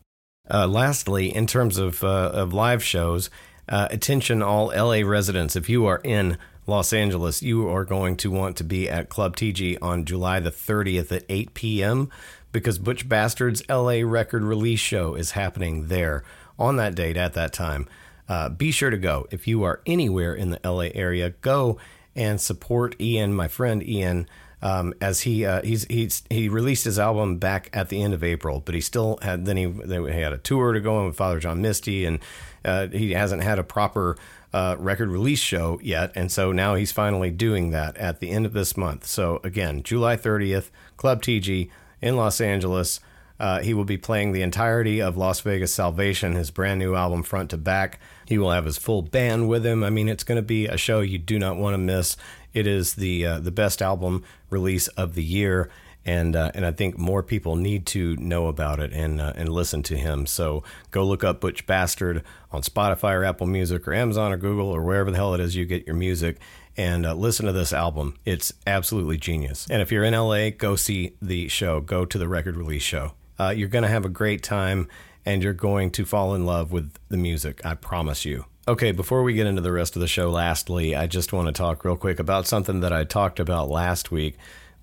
Uh, 0.49 0.67
lastly, 0.67 1.35
in 1.35 1.45
terms 1.45 1.77
of, 1.77 2.03
uh, 2.03 2.31
of 2.33 2.53
live 2.53 2.83
shows, 2.83 3.29
uh, 3.69 3.87
attention 3.91 4.41
all 4.41 4.67
LA 4.67 5.07
residents. 5.07 5.55
If 5.55 5.69
you 5.69 5.85
are 5.85 6.01
in 6.03 6.37
Los 6.69 6.91
Angeles, 6.91 7.41
you 7.41 7.69
are 7.69 7.85
going 7.85 8.17
to 8.17 8.29
want 8.29 8.57
to 8.57 8.63
be 8.65 8.89
at 8.89 9.07
Club 9.07 9.37
TG 9.37 9.77
on 9.81 10.03
July 10.03 10.41
the 10.41 10.51
30th 10.51 11.13
at 11.13 11.23
8 11.29 11.53
p.m. 11.53 12.09
because 12.51 12.77
Butch 12.77 13.07
Bastard's 13.07 13.63
LA 13.69 14.01
record 14.03 14.43
release 14.43 14.81
show 14.81 15.15
is 15.15 15.31
happening 15.31 15.87
there 15.87 16.25
on 16.59 16.75
that 16.75 16.93
date 16.93 17.15
at 17.15 17.33
that 17.35 17.53
time. 17.53 17.87
Uh, 18.27 18.49
be 18.49 18.71
sure 18.71 18.89
to 18.89 18.97
go. 18.97 19.25
If 19.31 19.47
you 19.47 19.63
are 19.63 19.81
anywhere 19.85 20.35
in 20.35 20.49
the 20.49 20.59
LA 20.65 20.89
area, 20.93 21.29
go 21.29 21.77
and 22.17 22.41
support 22.41 22.99
Ian, 22.99 23.33
my 23.33 23.47
friend 23.47 23.81
Ian, 23.81 24.27
um, 24.61 24.93
as 24.99 25.21
he 25.21 25.45
uh, 25.45 25.61
he's 25.61 25.85
he's 25.85 26.23
he 26.29 26.49
released 26.49 26.83
his 26.83 26.97
album 26.99 27.37
back 27.37 27.69
at 27.71 27.89
the 27.89 28.01
end 28.01 28.13
of 28.13 28.23
April, 28.23 28.61
but 28.65 28.75
he 28.75 28.81
still 28.81 29.19
had 29.21 29.45
then 29.45 29.55
he, 29.55 29.71
he 29.71 30.19
had 30.19 30.33
a 30.33 30.37
tour 30.39 30.73
to 30.73 30.81
go 30.81 30.97
on 30.97 31.05
with 31.05 31.15
Father 31.15 31.39
John 31.39 31.61
Misty, 31.61 32.05
and 32.05 32.19
uh, 32.65 32.87
he 32.87 33.11
hasn't 33.11 33.43
had 33.43 33.59
a 33.59 33.63
proper 33.63 34.17
uh, 34.53 34.75
record 34.79 35.09
release 35.09 35.39
show 35.39 35.79
yet, 35.83 36.11
and 36.15 36.31
so 36.31 36.51
now 36.51 36.75
he's 36.75 36.91
finally 36.91 37.31
doing 37.31 37.71
that 37.71 37.97
at 37.97 38.19
the 38.19 38.29
end 38.29 38.45
of 38.45 38.53
this 38.53 38.77
month. 38.77 39.05
So 39.05 39.39
again, 39.43 39.83
July 39.83 40.15
30th, 40.15 40.69
Club 40.95 41.21
TG 41.21 41.69
in 42.01 42.15
Los 42.15 42.39
Angeles. 42.41 42.99
Uh, 43.39 43.59
he 43.59 43.73
will 43.73 43.85
be 43.85 43.97
playing 43.97 44.31
the 44.31 44.41
entirety 44.41 44.99
of 44.99 45.15
Las 45.15 45.41
Vegas 45.41 45.71
Salvation, 45.73 46.33
his 46.33 46.49
brand 46.49 46.79
new 46.79 46.95
album, 46.95 47.21
front 47.21 47.51
to 47.51 47.57
back. 47.57 47.99
He 48.25 48.37
will 48.37 48.51
have 48.51 48.65
his 48.65 48.79
full 48.79 49.03
band 49.03 49.47
with 49.47 49.63
him. 49.65 49.83
I 49.83 49.91
mean, 49.91 50.09
it's 50.09 50.23
going 50.23 50.37
to 50.37 50.41
be 50.41 50.65
a 50.65 50.77
show 50.77 51.01
you 51.01 51.19
do 51.19 51.37
not 51.37 51.57
want 51.57 51.75
to 51.75 51.77
miss. 51.77 52.17
It 52.53 52.65
is 52.65 52.95
the 52.95 53.25
uh, 53.25 53.39
the 53.39 53.51
best 53.51 53.81
album 53.81 54.23
release 54.49 54.87
of 54.89 55.13
the 55.13 55.23
year, 55.23 55.69
and 56.07 56.35
uh, 56.35 56.51
and 56.55 56.65
I 56.65 56.71
think 56.71 56.97
more 56.97 57.21
people 57.21 57.55
need 57.57 57.85
to 57.87 58.15
know 58.15 58.47
about 58.47 58.79
it 58.79 58.93
and 58.93 59.21
uh, 59.21 59.33
and 59.35 59.49
listen 59.49 59.83
to 59.83 59.97
him. 59.97 60.25
So 60.25 60.63
go 60.89 61.03
look 61.03 61.23
up 61.23 61.41
Butch 61.41 61.67
Bastard 61.67 62.23
on 62.51 62.61
Spotify 62.61 63.13
or 63.13 63.25
Apple 63.25 63.45
Music 63.45 63.87
or 63.87 63.93
Amazon 63.93 64.31
or 64.31 64.37
Google 64.37 64.69
or 64.69 64.81
wherever 64.81 65.11
the 65.11 65.17
hell 65.17 65.33
it 65.33 65.41
is 65.41 65.55
you 65.55 65.65
get 65.65 65.85
your 65.85 65.95
music, 65.95 66.37
and 66.77 67.05
uh, 67.05 67.13
listen 67.13 67.45
to 67.45 67.51
this 67.51 67.73
album. 67.73 68.15
It's 68.25 68.53
absolutely 68.65 69.17
genius. 69.17 69.67
And 69.69 69.81
if 69.81 69.91
you're 69.91 70.05
in 70.05 70.13
LA, 70.13 70.49
go 70.49 70.77
see 70.77 71.13
the 71.21 71.49
show. 71.49 71.81
Go 71.81 72.05
to 72.05 72.17
the 72.17 72.27
record 72.27 72.55
release 72.55 72.83
show. 72.83 73.11
Uh, 73.37 73.49
you're 73.49 73.67
going 73.67 73.83
to 73.83 73.89
have 73.89 74.05
a 74.05 74.09
great 74.09 74.41
time 74.41 74.87
and 75.25 75.43
you're 75.43 75.53
going 75.53 75.91
to 75.91 76.05
fall 76.05 76.33
in 76.33 76.45
love 76.45 76.71
with 76.71 76.93
the 77.09 77.17
music. 77.17 77.63
I 77.65 77.75
promise 77.75 78.23
you. 78.23 78.45
Okay, 78.65 78.91
before 78.91 79.23
we 79.23 79.33
get 79.33 79.47
into 79.47 79.61
the 79.61 79.71
rest 79.71 79.95
of 79.95 80.01
the 80.01 80.07
show, 80.07 80.29
lastly, 80.29 80.95
I 80.95 81.07
just 81.07 81.31
want 81.31 81.47
to 81.47 81.53
talk 81.53 81.85
real 81.85 81.95
quick 81.95 82.19
about 82.19 82.47
something 82.47 82.79
that 82.79 82.93
I 82.93 83.03
talked 83.03 83.39
about 83.39 83.69
last 83.69 84.11
week, 84.11 84.37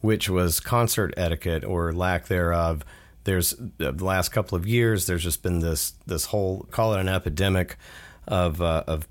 which 0.05 0.29
was 0.29 0.61
concert 0.61 1.15
etiquette 1.17 1.65
or 1.65 1.91
lack 1.91 2.27
thereof. 2.27 2.85
There's 3.25 3.55
uh, 3.55 3.91
the 3.91 4.05
last 4.05 4.29
couple 4.29 4.55
of 4.55 4.67
years, 4.67 5.07
there's 5.07 5.23
just 5.23 5.43
been 5.43 5.61
this 5.61 5.95
this 6.07 6.27
whole 6.27 6.67
call 6.71 6.93
it 6.93 7.01
an 7.01 7.09
epidemic 7.09 7.79
of 8.29 8.61
uh, 8.61 8.85
of 8.87 9.09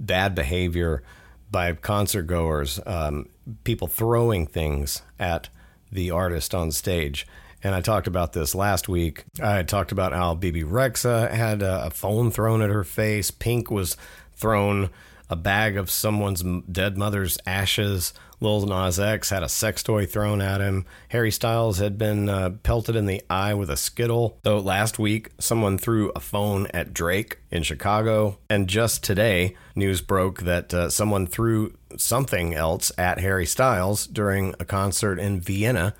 bad 0.00 0.34
behavior 0.34 1.02
by 1.50 1.70
concert 1.74 2.22
goers, 2.22 2.80
um, 2.86 3.28
people 3.64 3.86
throwing 3.86 4.46
things 4.46 5.02
at 5.18 5.50
the 5.92 6.10
artist 6.10 6.54
on 6.54 6.70
stage. 6.70 7.26
And 7.62 7.74
I 7.74 7.82
talked 7.82 8.06
about 8.06 8.32
this 8.32 8.54
last 8.54 8.88
week. 8.88 9.24
I 9.42 9.62
talked 9.62 9.92
about 9.92 10.14
how 10.14 10.34
Bebe 10.34 10.62
Rexha 10.62 11.30
had 11.30 11.60
a 11.60 11.90
phone 11.90 12.30
thrown 12.30 12.62
at 12.62 12.70
her 12.70 12.84
face. 12.84 13.30
Pink 13.30 13.70
was 13.70 13.98
thrown 14.34 14.88
a 15.30 15.36
bag 15.36 15.76
of 15.76 15.90
someone's 15.90 16.42
dead 16.70 16.98
mother's 16.98 17.38
ashes. 17.46 18.12
Lil 18.40 18.66
Nas 18.66 18.98
X 18.98 19.30
had 19.30 19.42
a 19.42 19.48
sex 19.48 19.82
toy 19.82 20.06
thrown 20.06 20.40
at 20.40 20.60
him. 20.60 20.86
Harry 21.10 21.30
Styles 21.30 21.78
had 21.78 21.96
been 21.96 22.28
uh, 22.28 22.50
pelted 22.62 22.96
in 22.96 23.06
the 23.06 23.22
eye 23.30 23.54
with 23.54 23.70
a 23.70 23.76
Skittle. 23.76 24.38
Though 24.42 24.58
last 24.58 24.98
week, 24.98 25.28
someone 25.38 25.78
threw 25.78 26.10
a 26.16 26.20
phone 26.20 26.66
at 26.68 26.92
Drake 26.92 27.38
in 27.50 27.62
Chicago. 27.62 28.38
And 28.48 28.66
just 28.66 29.04
today, 29.04 29.54
news 29.76 30.00
broke 30.00 30.40
that 30.40 30.74
uh, 30.74 30.90
someone 30.90 31.26
threw 31.26 31.74
something 31.96 32.54
else 32.54 32.90
at 32.98 33.20
Harry 33.20 33.46
Styles 33.46 34.06
during 34.06 34.54
a 34.58 34.64
concert 34.64 35.18
in 35.18 35.40
Vienna 35.40 35.94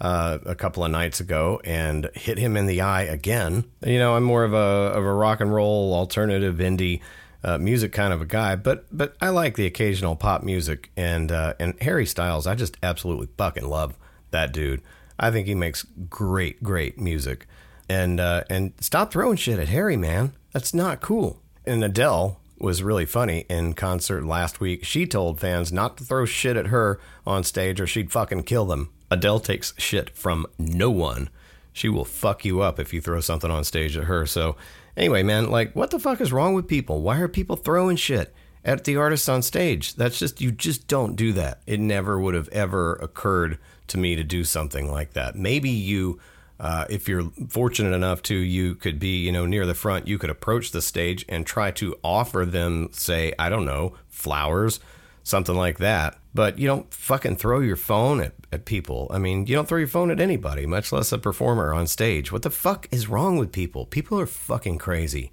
uh, 0.00 0.38
a 0.44 0.54
couple 0.54 0.84
of 0.84 0.90
nights 0.90 1.20
ago 1.20 1.60
and 1.64 2.10
hit 2.14 2.38
him 2.38 2.56
in 2.56 2.66
the 2.66 2.80
eye 2.80 3.02
again. 3.02 3.64
You 3.86 3.98
know, 3.98 4.16
I'm 4.16 4.24
more 4.24 4.44
of 4.44 4.52
a 4.52 4.56
of 4.56 5.04
a 5.04 5.12
rock 5.12 5.40
and 5.40 5.54
roll 5.54 5.94
alternative 5.94 6.56
indie 6.56 7.00
uh, 7.44 7.58
music 7.58 7.92
kind 7.92 8.12
of 8.12 8.22
a 8.22 8.26
guy, 8.26 8.56
but 8.56 8.86
but 8.90 9.14
I 9.20 9.28
like 9.28 9.56
the 9.56 9.66
occasional 9.66 10.16
pop 10.16 10.42
music 10.42 10.90
and 10.96 11.30
uh, 11.30 11.54
and 11.60 11.74
Harry 11.82 12.06
Styles. 12.06 12.46
I 12.46 12.54
just 12.54 12.78
absolutely 12.82 13.28
fucking 13.36 13.68
love 13.68 13.98
that 14.30 14.52
dude. 14.52 14.82
I 15.18 15.30
think 15.30 15.46
he 15.46 15.54
makes 15.54 15.86
great 16.08 16.62
great 16.62 16.98
music. 16.98 17.46
And 17.88 18.18
uh, 18.18 18.44
and 18.48 18.72
stop 18.80 19.12
throwing 19.12 19.36
shit 19.36 19.58
at 19.58 19.68
Harry, 19.68 19.96
man. 19.96 20.32
That's 20.52 20.72
not 20.72 21.02
cool. 21.02 21.42
And 21.66 21.84
Adele 21.84 22.40
was 22.58 22.82
really 22.82 23.04
funny 23.04 23.44
in 23.50 23.74
concert 23.74 24.24
last 24.24 24.60
week. 24.60 24.84
She 24.84 25.06
told 25.06 25.38
fans 25.38 25.70
not 25.70 25.98
to 25.98 26.04
throw 26.04 26.24
shit 26.24 26.56
at 26.56 26.68
her 26.68 26.98
on 27.26 27.44
stage 27.44 27.80
or 27.80 27.86
she'd 27.86 28.10
fucking 28.10 28.44
kill 28.44 28.64
them. 28.64 28.90
Adele 29.10 29.40
takes 29.40 29.74
shit 29.76 30.10
from 30.10 30.46
no 30.58 30.90
one. 30.90 31.28
She 31.74 31.88
will 31.88 32.04
fuck 32.04 32.44
you 32.44 32.62
up 32.62 32.78
if 32.78 32.94
you 32.94 33.00
throw 33.00 33.20
something 33.20 33.50
on 33.50 33.64
stage 33.64 33.96
at 33.96 34.04
her. 34.04 34.24
So, 34.24 34.56
anyway, 34.96 35.22
man, 35.22 35.50
like, 35.50 35.74
what 35.74 35.90
the 35.90 35.98
fuck 35.98 36.20
is 36.20 36.32
wrong 36.32 36.54
with 36.54 36.68
people? 36.68 37.02
Why 37.02 37.18
are 37.18 37.28
people 37.28 37.56
throwing 37.56 37.96
shit 37.96 38.34
at 38.64 38.84
the 38.84 38.96
artists 38.96 39.28
on 39.28 39.42
stage? 39.42 39.94
That's 39.94 40.18
just, 40.18 40.40
you 40.40 40.52
just 40.52 40.88
don't 40.88 41.16
do 41.16 41.32
that. 41.34 41.60
It 41.66 41.80
never 41.80 42.18
would 42.18 42.34
have 42.34 42.48
ever 42.48 42.94
occurred 42.94 43.58
to 43.88 43.98
me 43.98 44.16
to 44.16 44.24
do 44.24 44.44
something 44.44 44.90
like 44.90 45.12
that. 45.12 45.36
Maybe 45.36 45.70
you. 45.70 46.20
Uh, 46.60 46.84
if 46.88 47.08
you're 47.08 47.32
fortunate 47.48 47.92
enough 47.92 48.22
to, 48.22 48.34
you 48.34 48.76
could 48.76 49.00
be, 49.00 49.18
you 49.18 49.32
know, 49.32 49.44
near 49.44 49.66
the 49.66 49.74
front. 49.74 50.06
You 50.06 50.18
could 50.18 50.30
approach 50.30 50.70
the 50.70 50.80
stage 50.80 51.24
and 51.28 51.44
try 51.44 51.72
to 51.72 51.96
offer 52.04 52.46
them, 52.46 52.90
say, 52.92 53.32
I 53.40 53.48
don't 53.48 53.64
know, 53.64 53.96
flowers, 54.08 54.78
something 55.24 55.56
like 55.56 55.78
that. 55.78 56.16
But 56.32 56.58
you 56.58 56.68
don't 56.68 56.92
fucking 56.94 57.36
throw 57.36 57.60
your 57.60 57.76
phone 57.76 58.20
at, 58.20 58.34
at 58.52 58.64
people. 58.64 59.08
I 59.12 59.18
mean, 59.18 59.46
you 59.46 59.56
don't 59.56 59.66
throw 59.66 59.78
your 59.78 59.88
phone 59.88 60.10
at 60.10 60.20
anybody, 60.20 60.66
much 60.66 60.92
less 60.92 61.10
a 61.10 61.18
performer 61.18 61.74
on 61.74 61.88
stage. 61.88 62.30
What 62.30 62.42
the 62.42 62.50
fuck 62.50 62.86
is 62.92 63.08
wrong 63.08 63.36
with 63.36 63.50
people? 63.50 63.86
People 63.86 64.20
are 64.20 64.26
fucking 64.26 64.78
crazy. 64.78 65.32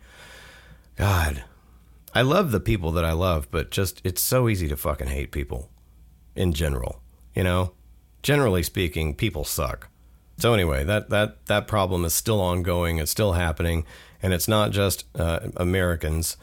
God. 0.95 1.43
I 2.13 2.23
love 2.23 2.51
the 2.51 2.59
people 2.59 2.91
that 2.93 3.05
I 3.05 3.13
love, 3.13 3.49
but 3.51 3.71
just 3.71 4.01
it's 4.03 4.21
so 4.21 4.49
easy 4.49 4.67
to 4.67 4.75
fucking 4.75 5.07
hate 5.07 5.31
people 5.31 5.69
in 6.35 6.53
general. 6.53 7.01
You 7.35 7.43
know? 7.43 7.73
Generally 8.21 8.63
speaking, 8.63 9.15
people 9.15 9.45
suck. 9.45 9.87
So 10.37 10.53
anyway, 10.53 10.83
that 10.83 11.09
that 11.09 11.45
that 11.45 11.67
problem 11.67 12.03
is 12.03 12.13
still 12.13 12.41
ongoing. 12.41 12.97
It's 12.97 13.11
still 13.11 13.33
happening, 13.33 13.85
and 14.23 14.33
it's 14.33 14.47
not 14.47 14.71
just 14.71 15.05
uh, 15.15 15.39
Americans. 15.55 16.35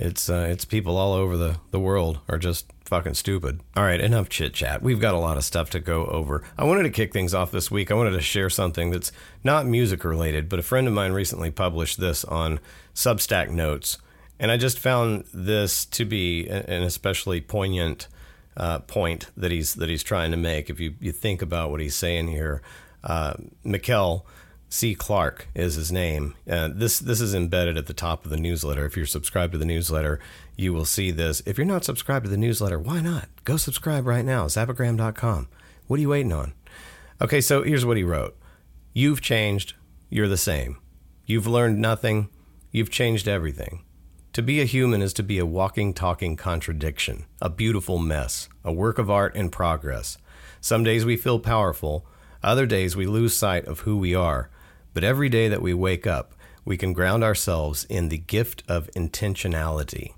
It's 0.00 0.30
uh, 0.30 0.48
it's 0.50 0.64
people 0.64 0.96
all 0.96 1.12
over 1.12 1.36
the, 1.36 1.58
the 1.72 1.78
world 1.78 2.20
are 2.26 2.38
just 2.38 2.72
fucking 2.86 3.14
stupid. 3.14 3.60
All 3.76 3.84
right, 3.84 4.00
enough 4.00 4.30
chit 4.30 4.54
chat. 4.54 4.80
We've 4.80 4.98
got 4.98 5.12
a 5.12 5.18
lot 5.18 5.36
of 5.36 5.44
stuff 5.44 5.68
to 5.70 5.78
go 5.78 6.06
over. 6.06 6.42
I 6.56 6.64
wanted 6.64 6.84
to 6.84 6.90
kick 6.90 7.12
things 7.12 7.34
off 7.34 7.50
this 7.50 7.70
week. 7.70 7.90
I 7.90 7.94
wanted 7.94 8.12
to 8.12 8.22
share 8.22 8.48
something 8.48 8.90
that's 8.90 9.12
not 9.44 9.66
music 9.66 10.02
related, 10.02 10.48
but 10.48 10.58
a 10.58 10.62
friend 10.62 10.88
of 10.88 10.94
mine 10.94 11.12
recently 11.12 11.50
published 11.50 12.00
this 12.00 12.24
on 12.24 12.60
Substack 12.94 13.50
Notes, 13.50 13.98
and 14.38 14.50
I 14.50 14.56
just 14.56 14.78
found 14.78 15.24
this 15.34 15.84
to 15.84 16.06
be 16.06 16.48
an 16.48 16.82
especially 16.82 17.42
poignant 17.42 18.08
uh, 18.56 18.78
point 18.78 19.26
that 19.36 19.50
he's 19.50 19.74
that 19.74 19.90
he's 19.90 20.02
trying 20.02 20.30
to 20.30 20.38
make. 20.38 20.70
If 20.70 20.80
you 20.80 20.94
you 20.98 21.12
think 21.12 21.42
about 21.42 21.70
what 21.70 21.80
he's 21.80 21.94
saying 21.94 22.28
here, 22.28 22.62
uh, 23.04 23.34
Mikkel 23.66 24.22
C. 24.72 24.94
Clark 24.94 25.48
is 25.52 25.74
his 25.74 25.90
name. 25.90 26.36
Uh, 26.48 26.68
this 26.72 27.00
this 27.00 27.20
is 27.20 27.34
embedded 27.34 27.76
at 27.76 27.86
the 27.86 27.92
top 27.92 28.24
of 28.24 28.30
the 28.30 28.36
newsletter. 28.36 28.86
If 28.86 28.96
you're 28.96 29.04
subscribed 29.04 29.52
to 29.52 29.58
the 29.58 29.64
newsletter, 29.64 30.20
you 30.56 30.72
will 30.72 30.84
see 30.84 31.10
this. 31.10 31.42
If 31.44 31.58
you're 31.58 31.66
not 31.66 31.84
subscribed 31.84 32.24
to 32.26 32.30
the 32.30 32.36
newsletter, 32.36 32.78
why 32.78 33.00
not? 33.00 33.28
Go 33.44 33.56
subscribe 33.56 34.06
right 34.06 34.24
now. 34.24 34.46
Zappagram.com. 34.46 35.48
What 35.88 35.98
are 35.98 36.00
you 36.00 36.10
waiting 36.10 36.32
on? 36.32 36.54
Okay, 37.20 37.40
so 37.40 37.64
here's 37.64 37.84
what 37.84 37.96
he 37.96 38.04
wrote. 38.04 38.38
You've 38.92 39.20
changed. 39.20 39.74
You're 40.08 40.28
the 40.28 40.36
same. 40.36 40.78
You've 41.26 41.48
learned 41.48 41.80
nothing. 41.80 42.28
You've 42.70 42.90
changed 42.90 43.26
everything. 43.26 43.82
To 44.34 44.42
be 44.42 44.60
a 44.60 44.66
human 44.66 45.02
is 45.02 45.12
to 45.14 45.24
be 45.24 45.40
a 45.40 45.46
walking, 45.46 45.92
talking 45.92 46.36
contradiction, 46.36 47.26
a 47.42 47.50
beautiful 47.50 47.98
mess, 47.98 48.48
a 48.64 48.72
work 48.72 48.98
of 48.98 49.10
art 49.10 49.34
in 49.34 49.50
progress. 49.50 50.16
Some 50.60 50.84
days 50.84 51.04
we 51.04 51.16
feel 51.16 51.40
powerful. 51.40 52.06
Other 52.40 52.66
days 52.66 52.94
we 52.94 53.06
lose 53.06 53.34
sight 53.34 53.64
of 53.64 53.80
who 53.80 53.96
we 53.96 54.14
are 54.14 54.48
but 54.94 55.04
every 55.04 55.28
day 55.28 55.48
that 55.48 55.62
we 55.62 55.74
wake 55.74 56.06
up, 56.06 56.34
we 56.64 56.76
can 56.76 56.92
ground 56.92 57.24
ourselves 57.24 57.84
in 57.84 58.08
the 58.08 58.18
gift 58.18 58.62
of 58.68 58.90
intentionality. 58.96 60.14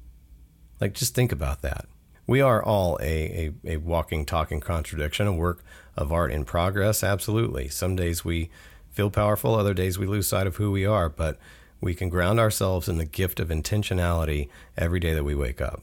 Like, 0.81 0.95
just 0.95 1.15
think 1.15 1.33
about 1.33 1.63
that. 1.63 1.87
We 2.27 2.41
are 2.41 2.63
all 2.63 2.99
a, 3.01 3.53
a, 3.65 3.75
a, 3.75 3.77
walking, 3.79 4.25
talking 4.25 4.61
contradiction, 4.61 5.27
a 5.27 5.33
work 5.33 5.63
of 5.97 6.13
art 6.13 6.33
in 6.33 6.45
progress. 6.45 7.03
Absolutely. 7.05 7.69
Some 7.69 7.97
days 7.97 8.25
we 8.25 8.51
feel 8.91 9.11
powerful, 9.11 9.55
other 9.55 9.75
days 9.75 9.99
we 9.99 10.07
lose 10.07 10.27
sight 10.27 10.47
of 10.47 10.57
who 10.57 10.71
we 10.71 10.87
are, 10.87 11.09
but 11.09 11.39
we 11.81 11.95
can 11.95 12.09
ground 12.09 12.39
ourselves 12.39 12.89
in 12.89 12.99
the 12.99 13.05
gift 13.05 13.41
of 13.41 13.49
intentionality 13.49 14.49
every 14.77 15.01
day 15.01 15.15
that 15.15 15.25
we 15.25 15.35
wake 15.35 15.61
up. 15.61 15.83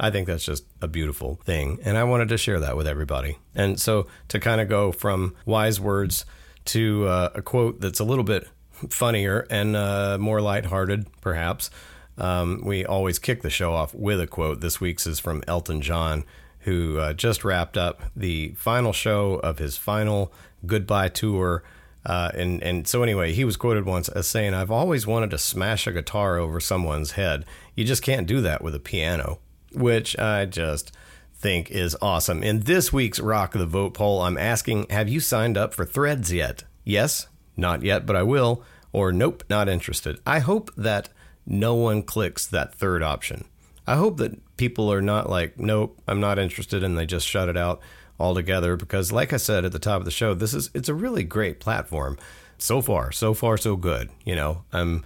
I 0.00 0.10
think 0.10 0.26
that's 0.26 0.44
just 0.44 0.64
a 0.80 0.86
beautiful 0.88 1.40
thing. 1.44 1.78
And 1.84 1.96
I 1.96 2.04
wanted 2.04 2.28
to 2.28 2.38
share 2.38 2.60
that 2.60 2.76
with 2.76 2.86
everybody. 2.86 3.38
And 3.54 3.80
so 3.80 4.06
to 4.28 4.38
kind 4.38 4.60
of 4.60 4.68
go 4.68 4.92
from 4.92 5.34
wise 5.44 5.80
words 5.80 6.24
to 6.68 7.06
uh, 7.06 7.30
a 7.34 7.42
quote 7.42 7.80
that's 7.80 8.00
a 8.00 8.04
little 8.04 8.24
bit 8.24 8.48
funnier 8.88 9.46
and 9.50 9.74
uh, 9.76 10.18
more 10.18 10.40
lighthearted, 10.40 11.06
perhaps. 11.20 11.70
Um, 12.16 12.62
we 12.64 12.84
always 12.84 13.18
kick 13.18 13.42
the 13.42 13.50
show 13.50 13.72
off 13.72 13.94
with 13.94 14.20
a 14.20 14.26
quote. 14.26 14.60
This 14.60 14.80
week's 14.80 15.06
is 15.06 15.20
from 15.20 15.42
Elton 15.46 15.80
John, 15.80 16.24
who 16.60 16.98
uh, 16.98 17.12
just 17.12 17.44
wrapped 17.44 17.76
up 17.76 18.02
the 18.14 18.54
final 18.56 18.92
show 18.92 19.34
of 19.34 19.58
his 19.58 19.76
final 19.76 20.32
goodbye 20.66 21.08
tour. 21.08 21.62
Uh, 22.04 22.30
and 22.34 22.62
and 22.62 22.88
so 22.88 23.02
anyway, 23.02 23.32
he 23.32 23.44
was 23.44 23.56
quoted 23.56 23.84
once 23.84 24.08
as 24.08 24.26
saying, 24.26 24.54
"I've 24.54 24.70
always 24.70 25.06
wanted 25.06 25.30
to 25.30 25.38
smash 25.38 25.86
a 25.86 25.92
guitar 25.92 26.38
over 26.38 26.58
someone's 26.60 27.12
head. 27.12 27.44
You 27.74 27.84
just 27.84 28.02
can't 28.02 28.26
do 28.26 28.40
that 28.40 28.62
with 28.62 28.74
a 28.74 28.80
piano," 28.80 29.38
which 29.72 30.18
I 30.18 30.46
just 30.46 30.92
think 31.38 31.70
is 31.70 31.96
awesome. 32.02 32.42
In 32.42 32.60
this 32.60 32.92
week's 32.92 33.20
Rock 33.20 33.52
the 33.52 33.66
Vote 33.66 33.94
poll, 33.94 34.22
I'm 34.22 34.36
asking 34.36 34.86
Have 34.90 35.08
you 35.08 35.20
signed 35.20 35.56
up 35.56 35.72
for 35.72 35.84
threads 35.84 36.32
yet? 36.32 36.64
Yes, 36.84 37.28
not 37.56 37.82
yet, 37.82 38.06
but 38.06 38.16
I 38.16 38.22
will. 38.22 38.62
Or 38.92 39.12
nope, 39.12 39.44
not 39.48 39.68
interested. 39.68 40.18
I 40.26 40.40
hope 40.40 40.74
that 40.76 41.10
no 41.46 41.74
one 41.74 42.02
clicks 42.02 42.46
that 42.46 42.74
third 42.74 43.02
option. 43.02 43.44
I 43.86 43.96
hope 43.96 44.16
that 44.18 44.56
people 44.56 44.92
are 44.92 45.02
not 45.02 45.30
like, 45.30 45.58
nope, 45.58 46.00
I'm 46.08 46.20
not 46.20 46.38
interested, 46.38 46.82
and 46.82 46.98
they 46.98 47.06
just 47.06 47.26
shut 47.26 47.48
it 47.48 47.56
out 47.56 47.80
altogether. 48.18 48.76
Because, 48.76 49.12
like 49.12 49.32
I 49.32 49.36
said 49.36 49.64
at 49.64 49.72
the 49.72 49.78
top 49.78 50.00
of 50.00 50.04
the 50.04 50.10
show, 50.10 50.34
this 50.34 50.54
is 50.54 50.70
it's 50.74 50.88
a 50.88 50.94
really 50.94 51.22
great 51.22 51.60
platform. 51.60 52.18
So 52.60 52.82
far, 52.82 53.12
so 53.12 53.34
far, 53.34 53.56
so 53.56 53.76
good. 53.76 54.10
You 54.24 54.34
know, 54.34 54.64
I'm 54.72 55.04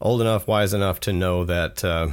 old 0.00 0.22
enough, 0.22 0.46
wise 0.46 0.72
enough 0.72 1.00
to 1.00 1.12
know 1.12 1.44
that 1.44 1.84
uh, 1.84 2.08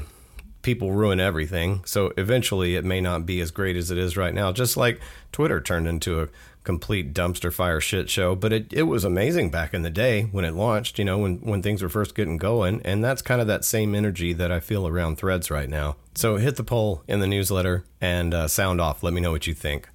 people 0.64 0.92
ruin 0.92 1.20
everything. 1.20 1.84
So 1.86 2.12
eventually 2.18 2.76
it 2.76 2.84
may 2.84 3.00
not 3.00 3.26
be 3.26 3.40
as 3.42 3.52
great 3.52 3.76
as 3.76 3.92
it 3.92 3.98
is 3.98 4.18
right 4.18 4.34
now. 4.34 4.52
Just 4.52 4.76
like 4.76 5.00
Twitter 5.32 5.62
turned 5.62 5.88
into 5.88 6.22
a 6.22 6.30
complete 6.64 7.14
dumpster 7.14 7.54
fire 7.54 7.82
shit 7.82 8.10
show, 8.10 8.36
but 8.36 8.54
it, 8.54 8.72
it 8.72 8.84
was 8.84 9.04
amazing 9.04 9.52
back 9.52 9.74
in 9.74 9.82
the 9.82 9.90
day 9.90 10.24
when 10.24 10.46
it 10.46 10.56
launched, 10.56 10.98
you 10.98 11.06
know, 11.06 11.18
when, 11.18 11.38
when 11.42 11.62
things 11.62 11.84
were 11.84 11.90
first 11.90 12.16
getting 12.16 12.38
going. 12.38 12.82
And 12.84 13.04
that's 13.04 13.22
kind 13.22 13.42
of 13.42 13.48
that 13.48 13.66
same 13.66 13.94
energy 13.94 14.34
that 14.34 14.52
I 14.52 14.60
feel 14.60 14.88
around 14.88 15.18
threads 15.18 15.52
right 15.52 15.70
now. 15.70 15.98
So 16.16 16.38
hit 16.38 16.56
the 16.56 16.64
poll 16.64 17.04
in 17.08 17.20
the 17.20 17.28
newsletter 17.28 17.84
and 18.00 18.34
uh, 18.34 18.48
sound 18.48 18.80
off. 18.80 19.04
Let 19.04 19.14
me 19.14 19.22
know 19.22 19.32
what 19.32 19.48
you 19.48 19.54
think. 19.54 19.90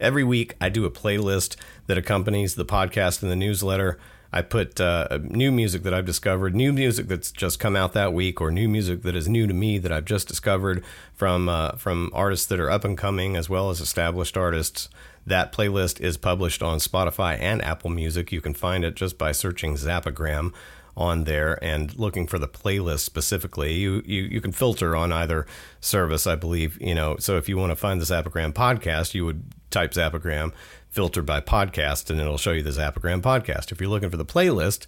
Every 0.00 0.24
week, 0.24 0.54
I 0.60 0.68
do 0.68 0.84
a 0.84 0.90
playlist 0.90 1.56
that 1.86 1.98
accompanies 1.98 2.54
the 2.54 2.64
podcast 2.64 3.20
and 3.22 3.30
the 3.30 3.36
newsletter. 3.36 3.98
I 4.32 4.42
put 4.42 4.80
uh, 4.80 5.18
new 5.22 5.50
music 5.50 5.82
that 5.84 5.94
I've 5.94 6.04
discovered, 6.04 6.54
new 6.54 6.72
music 6.72 7.08
that's 7.08 7.32
just 7.32 7.58
come 7.58 7.76
out 7.76 7.94
that 7.94 8.12
week, 8.12 8.40
or 8.40 8.50
new 8.50 8.68
music 8.68 9.02
that 9.02 9.16
is 9.16 9.28
new 9.28 9.46
to 9.46 9.54
me 9.54 9.78
that 9.78 9.90
I've 9.90 10.04
just 10.04 10.28
discovered 10.28 10.84
from 11.14 11.48
uh, 11.48 11.72
from 11.72 12.10
artists 12.12 12.46
that 12.46 12.60
are 12.60 12.70
up 12.70 12.84
and 12.84 12.96
coming 12.96 13.36
as 13.36 13.48
well 13.48 13.70
as 13.70 13.80
established 13.80 14.36
artists. 14.36 14.88
That 15.26 15.52
playlist 15.52 16.00
is 16.00 16.16
published 16.16 16.62
on 16.62 16.78
Spotify 16.78 17.38
and 17.38 17.62
Apple 17.62 17.90
Music. 17.90 18.32
You 18.32 18.40
can 18.40 18.54
find 18.54 18.84
it 18.84 18.94
just 18.94 19.18
by 19.18 19.32
searching 19.32 19.74
Zappagram 19.74 20.52
on 20.96 21.24
there 21.24 21.62
and 21.62 21.96
looking 21.96 22.26
for 22.26 22.38
the 22.38 22.48
playlist 22.48 23.00
specifically. 23.00 23.74
You, 23.74 24.02
you 24.04 24.22
you 24.22 24.40
can 24.40 24.52
filter 24.52 24.96
on 24.96 25.12
either 25.12 25.46
service, 25.80 26.26
I 26.26 26.34
believe. 26.34 26.80
You 26.80 26.94
know, 26.94 27.16
so 27.18 27.36
if 27.36 27.48
you 27.48 27.56
want 27.56 27.70
to 27.70 27.76
find 27.76 28.00
the 28.00 28.04
Zappagram 28.04 28.52
podcast, 28.52 29.14
you 29.14 29.24
would 29.24 29.44
type 29.70 29.92
Zappagram, 29.92 30.52
filter 30.90 31.22
by 31.22 31.40
podcast, 31.40 32.10
and 32.10 32.20
it'll 32.20 32.38
show 32.38 32.52
you 32.52 32.62
the 32.62 32.70
Zappagram 32.70 33.22
podcast. 33.22 33.72
If 33.72 33.80
you're 33.80 33.90
looking 33.90 34.10
for 34.10 34.16
the 34.16 34.24
playlist, 34.24 34.86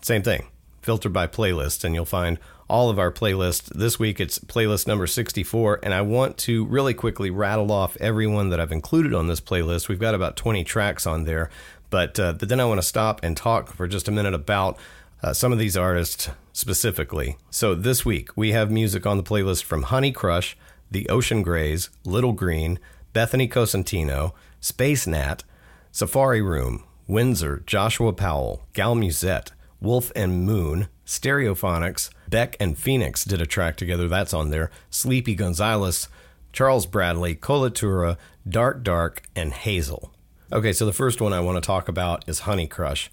same 0.00 0.22
thing, 0.22 0.46
filter 0.80 1.08
by 1.08 1.26
playlist, 1.26 1.84
and 1.84 1.94
you'll 1.94 2.04
find 2.04 2.38
all 2.68 2.88
of 2.88 2.98
our 2.98 3.12
playlists. 3.12 3.64
This 3.74 3.98
week 3.98 4.18
it's 4.18 4.38
playlist 4.38 4.86
number 4.86 5.06
64, 5.06 5.80
and 5.82 5.92
I 5.92 6.00
want 6.00 6.38
to 6.38 6.64
really 6.64 6.94
quickly 6.94 7.30
rattle 7.30 7.70
off 7.70 7.96
everyone 7.98 8.48
that 8.48 8.60
I've 8.60 8.72
included 8.72 9.14
on 9.14 9.26
this 9.26 9.40
playlist. 9.40 9.88
We've 9.88 10.00
got 10.00 10.14
about 10.14 10.36
20 10.36 10.64
tracks 10.64 11.06
on 11.06 11.24
there, 11.24 11.50
but, 11.90 12.18
uh, 12.18 12.32
but 12.32 12.48
then 12.48 12.60
I 12.60 12.64
want 12.64 12.78
to 12.80 12.86
stop 12.86 13.20
and 13.22 13.36
talk 13.36 13.72
for 13.72 13.86
just 13.86 14.08
a 14.08 14.12
minute 14.12 14.34
about 14.34 14.78
uh, 15.22 15.32
some 15.32 15.52
of 15.52 15.58
these 15.58 15.76
artists 15.76 16.30
specifically. 16.52 17.36
So 17.50 17.74
this 17.74 18.04
week 18.04 18.30
we 18.36 18.52
have 18.52 18.70
music 18.70 19.06
on 19.06 19.18
the 19.18 19.22
playlist 19.22 19.64
from 19.64 19.84
Honeycrush, 19.84 20.54
The 20.90 21.08
Ocean 21.08 21.42
Greys, 21.42 21.90
Little 22.04 22.32
Green, 22.32 22.78
Bethany 23.12 23.48
Cosentino, 23.48 24.32
Space 24.62 25.08
Nat, 25.08 25.42
Safari 25.90 26.40
Room, 26.40 26.84
Windser, 27.08 27.66
Joshua 27.66 28.12
Powell, 28.12 28.64
Gal 28.72 28.94
Musette, 28.94 29.50
Wolf 29.80 30.12
and 30.14 30.46
Moon, 30.46 30.86
Stereophonics, 31.04 32.10
Beck 32.28 32.56
and 32.60 32.78
Phoenix 32.78 33.24
did 33.24 33.40
a 33.40 33.46
track 33.46 33.76
together, 33.76 34.06
that's 34.06 34.32
on 34.32 34.50
there, 34.50 34.70
Sleepy 34.88 35.34
Gonzales, 35.34 36.06
Charles 36.52 36.86
Bradley, 36.86 37.34
Colatura, 37.34 38.16
darkDARK, 38.48 39.18
and 39.34 39.52
Hazel. 39.52 40.14
Okay, 40.52 40.72
so 40.72 40.86
the 40.86 40.92
first 40.92 41.20
one 41.20 41.32
I 41.32 41.40
want 41.40 41.56
to 41.56 41.66
talk 41.66 41.88
about 41.88 42.28
is 42.28 42.42
Honeycrush. 42.42 43.08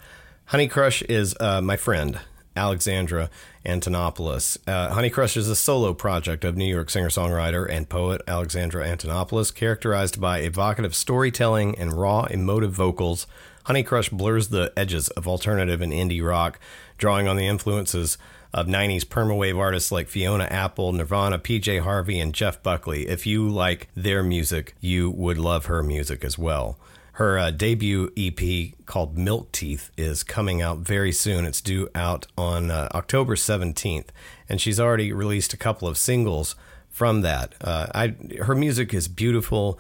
Honey 0.45 0.67
Crush 0.67 1.01
is 1.03 1.35
uh, 1.39 1.61
my 1.61 1.77
friend, 1.77 2.19
Alexandra 2.55 3.29
Antonopoulos. 3.65 4.57
Uh, 4.67 5.37
is 5.37 5.49
a 5.49 5.55
solo 5.55 5.93
project 5.93 6.43
of 6.43 6.57
New 6.57 6.65
York 6.65 6.89
singer 6.89 7.09
songwriter 7.09 7.69
and 7.69 7.89
poet 7.89 8.21
Alexandra 8.27 8.87
Antonopoulos, 8.87 9.53
characterized 9.53 10.19
by 10.19 10.39
evocative 10.39 10.95
storytelling 10.95 11.77
and 11.77 11.93
raw, 11.93 12.23
emotive 12.25 12.71
vocals. 12.71 13.27
Honeycrush 13.65 14.11
blurs 14.11 14.49
the 14.49 14.73
edges 14.75 15.09
of 15.09 15.27
alternative 15.27 15.81
and 15.81 15.93
indie 15.93 16.25
rock, 16.25 16.59
drawing 16.97 17.27
on 17.27 17.35
the 17.35 17.47
influences 17.47 18.17
of 18.53 18.67
90s 18.67 19.05
permawave 19.05 19.57
artists 19.57 19.91
like 19.91 20.07
Fiona 20.07 20.45
Apple, 20.45 20.91
Nirvana, 20.91 21.37
PJ 21.37 21.81
Harvey, 21.81 22.19
and 22.19 22.33
Jeff 22.33 22.63
Buckley. 22.63 23.07
If 23.07 23.27
you 23.27 23.47
like 23.47 23.89
their 23.95 24.23
music, 24.23 24.75
you 24.79 25.11
would 25.11 25.37
love 25.37 25.65
her 25.67 25.83
music 25.83 26.23
as 26.23 26.37
well. 26.37 26.77
Her 27.19 27.38
uh, 27.38 27.51
debut 27.51 28.13
EP 28.15 28.71
called 28.85 29.17
Milk 29.17 29.51
Teeth 29.51 29.91
is 29.97 30.23
coming 30.23 30.61
out 30.61 30.77
very 30.77 31.11
soon. 31.11 31.43
It's 31.43 31.59
due 31.59 31.89
out 31.93 32.27
on 32.38 32.71
uh, 32.71 32.88
October 32.95 33.35
17th, 33.35 34.05
and 34.47 34.61
she's 34.61 34.79
already 34.79 35.11
released 35.11 35.51
a 35.51 35.57
couple 35.57 35.89
of 35.89 35.97
singles 35.97 36.55
from 36.89 37.19
that. 37.19 37.55
Uh, 37.59 37.88
I 37.93 38.15
her 38.43 38.55
music 38.55 38.93
is 38.93 39.09
beautiful, 39.09 39.77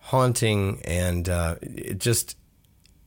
haunting, 0.00 0.82
and 0.84 1.30
uh, 1.30 1.56
it 1.62 1.96
just 1.98 2.36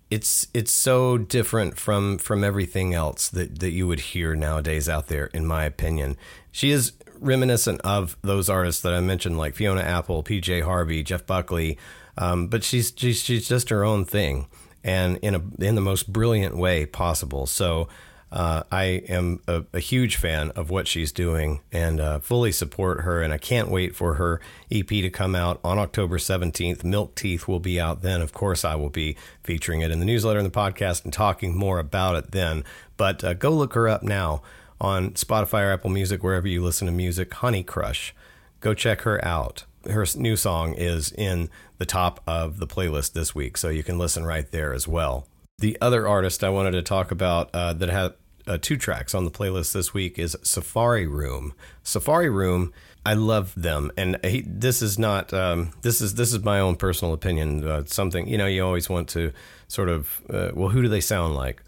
it's 0.10 0.48
it's 0.51 0.72
so 0.72 1.20
different 1.20 1.77
from 1.77 2.18
from 2.18 2.44
everything 2.44 2.96
else 2.96 3.30
that 3.30 3.60
that 3.60 3.70
you 3.70 3.86
would 3.86 4.00
hear 4.00 4.36
nowadays 4.36 4.89
out 4.89 5.10
there. 5.10 5.27
In 5.27 5.46
my 5.46 5.63
opinion, 5.63 6.18
she 6.51 6.72
is 6.72 6.94
reminiscent 7.20 7.82
of 7.82 8.18
those 8.24 8.50
artists 8.50 8.82
that 8.82 8.96
I 8.96 9.00
mentioned, 9.00 9.38
like 9.38 9.54
Fiona 9.54 9.82
Apple, 9.82 10.24
PJ 10.24 10.63
Harvey, 10.63 11.04
Jeff 11.04 11.27
Buckley. 11.27 11.77
Um, 12.17 12.48
but 12.48 12.63
she's, 12.63 12.93
she's 12.95 13.22
she's 13.22 13.48
just 13.48 13.69
her 13.69 13.84
own 13.84 14.05
thing, 14.05 14.48
and 14.84 15.17
in 15.17 15.36
a 15.36 15.41
in 15.60 15.75
the 15.75 15.81
most 15.81 16.12
brilliant 16.12 16.55
way 16.55 16.86
possible. 16.86 17.45
So 17.45 17.88
uh, 18.36 18.63
I 18.69 18.84
am 19.07 19.39
a, 19.48 19.63
a, 19.72 19.79
huge 19.79 20.17
fan 20.17 20.51
of 20.51 20.69
what 20.69 20.89
she's 20.89 21.13
doing 21.13 21.62
and 21.72 22.01
uh, 22.01 22.19
fully 22.19 22.51
support 22.51 23.01
her. 23.01 23.22
And 23.22 23.31
I 23.31 23.38
can't 23.38 23.69
wait 23.69 23.95
for 23.95 24.15
her 24.15 24.41
EP 24.69 24.88
to 24.88 25.10
come 25.10 25.36
out 25.36 25.60
on 25.63 25.77
October 25.77 26.17
17th. 26.17 26.84
Milk 26.84 27.15
Teeth 27.15 27.48
will 27.48 27.62
be 27.62 27.79
out 27.79 28.01
then. 28.01 28.22
Of 28.22 28.34
course, 28.34 28.65
I 28.65 28.75
will 28.75 28.89
be 28.89 29.15
featuring 29.43 29.81
it 29.81 29.91
in 29.91 30.00
the 30.00 30.05
newsletter 30.05 30.39
and 30.39 30.45
the 30.45 30.51
podcast 30.51 31.05
and 31.05 31.13
talking 31.13 31.55
more 31.55 31.79
about 31.79 32.17
it 32.17 32.31
then. 32.31 32.65
But 32.98 33.24
uh, 33.24 33.36
go 33.36 33.51
look 33.51 33.74
her 33.74 33.88
up 33.88 34.03
now 34.03 34.41
on 34.81 35.12
Spotify 35.12 35.67
or 35.67 35.72
Apple 35.72 35.91
Music, 35.91 36.22
wherever 36.22 36.48
you 36.48 36.62
listen 36.62 36.88
to 36.88 36.91
music. 36.91 37.29
Honeycrush. 37.29 38.12
Go 38.60 38.73
check 38.73 39.01
her 39.01 39.23
out 39.23 39.63
her 39.89 40.06
new 40.15 40.36
song 40.36 40.73
is 40.73 41.12
in 41.12 41.49
the 41.78 41.86
top 41.86 42.22
of 42.28 42.60
the 42.60 42.68
playlist 42.68 43.14
this 43.14 43.36
week, 43.36 43.58
so 43.58 43.70
you 43.70 43.84
can 43.84 43.98
listen 43.98 44.26
right 44.26 44.50
there 44.52 44.74
as 44.74 44.88
well. 44.88 45.28
The 45.60 45.78
other 45.82 46.08
artist 46.08 46.44
I 46.44 46.50
wanted 46.50 46.72
to 46.72 46.82
talk 46.82 47.12
about 47.12 47.50
uh, 47.54 47.74
that 47.74 47.90
had 47.90 48.14
uh, 48.48 48.58
two 48.62 48.78
tracks 48.78 49.16
on 49.16 49.26
the 49.26 49.32
playlist 49.32 49.74
this 49.74 49.94
week 49.94 50.20
is 50.20 50.38
Safari 50.44 51.08
Room. 51.08 51.54
Safari 51.84 52.30
Room, 52.30 52.74
I 53.06 53.14
love 53.14 53.54
them, 53.56 53.92
and 53.98 54.18
he, 54.24 54.44
this 54.46 54.82
is 54.82 55.00
not 55.00 55.34
um, 55.34 55.72
this 55.82 56.02
is 56.02 56.16
this 56.16 56.34
is 56.34 56.44
my 56.44 56.60
own 56.60 56.76
personal 56.76 57.14
opinion. 57.14 57.66
Uh, 57.66 57.84
something 57.86 58.28
you 58.28 58.38
know 58.38 58.48
you 58.48 58.66
always 58.66 58.90
want 58.90 59.10
to 59.10 59.32
sort 59.68 59.90
of 59.90 60.22
uh, 60.30 60.52
well, 60.54 60.70
who 60.70 60.82
do 60.82 60.88
they 60.88 61.02
sound 61.02 61.36
like? 61.36 61.64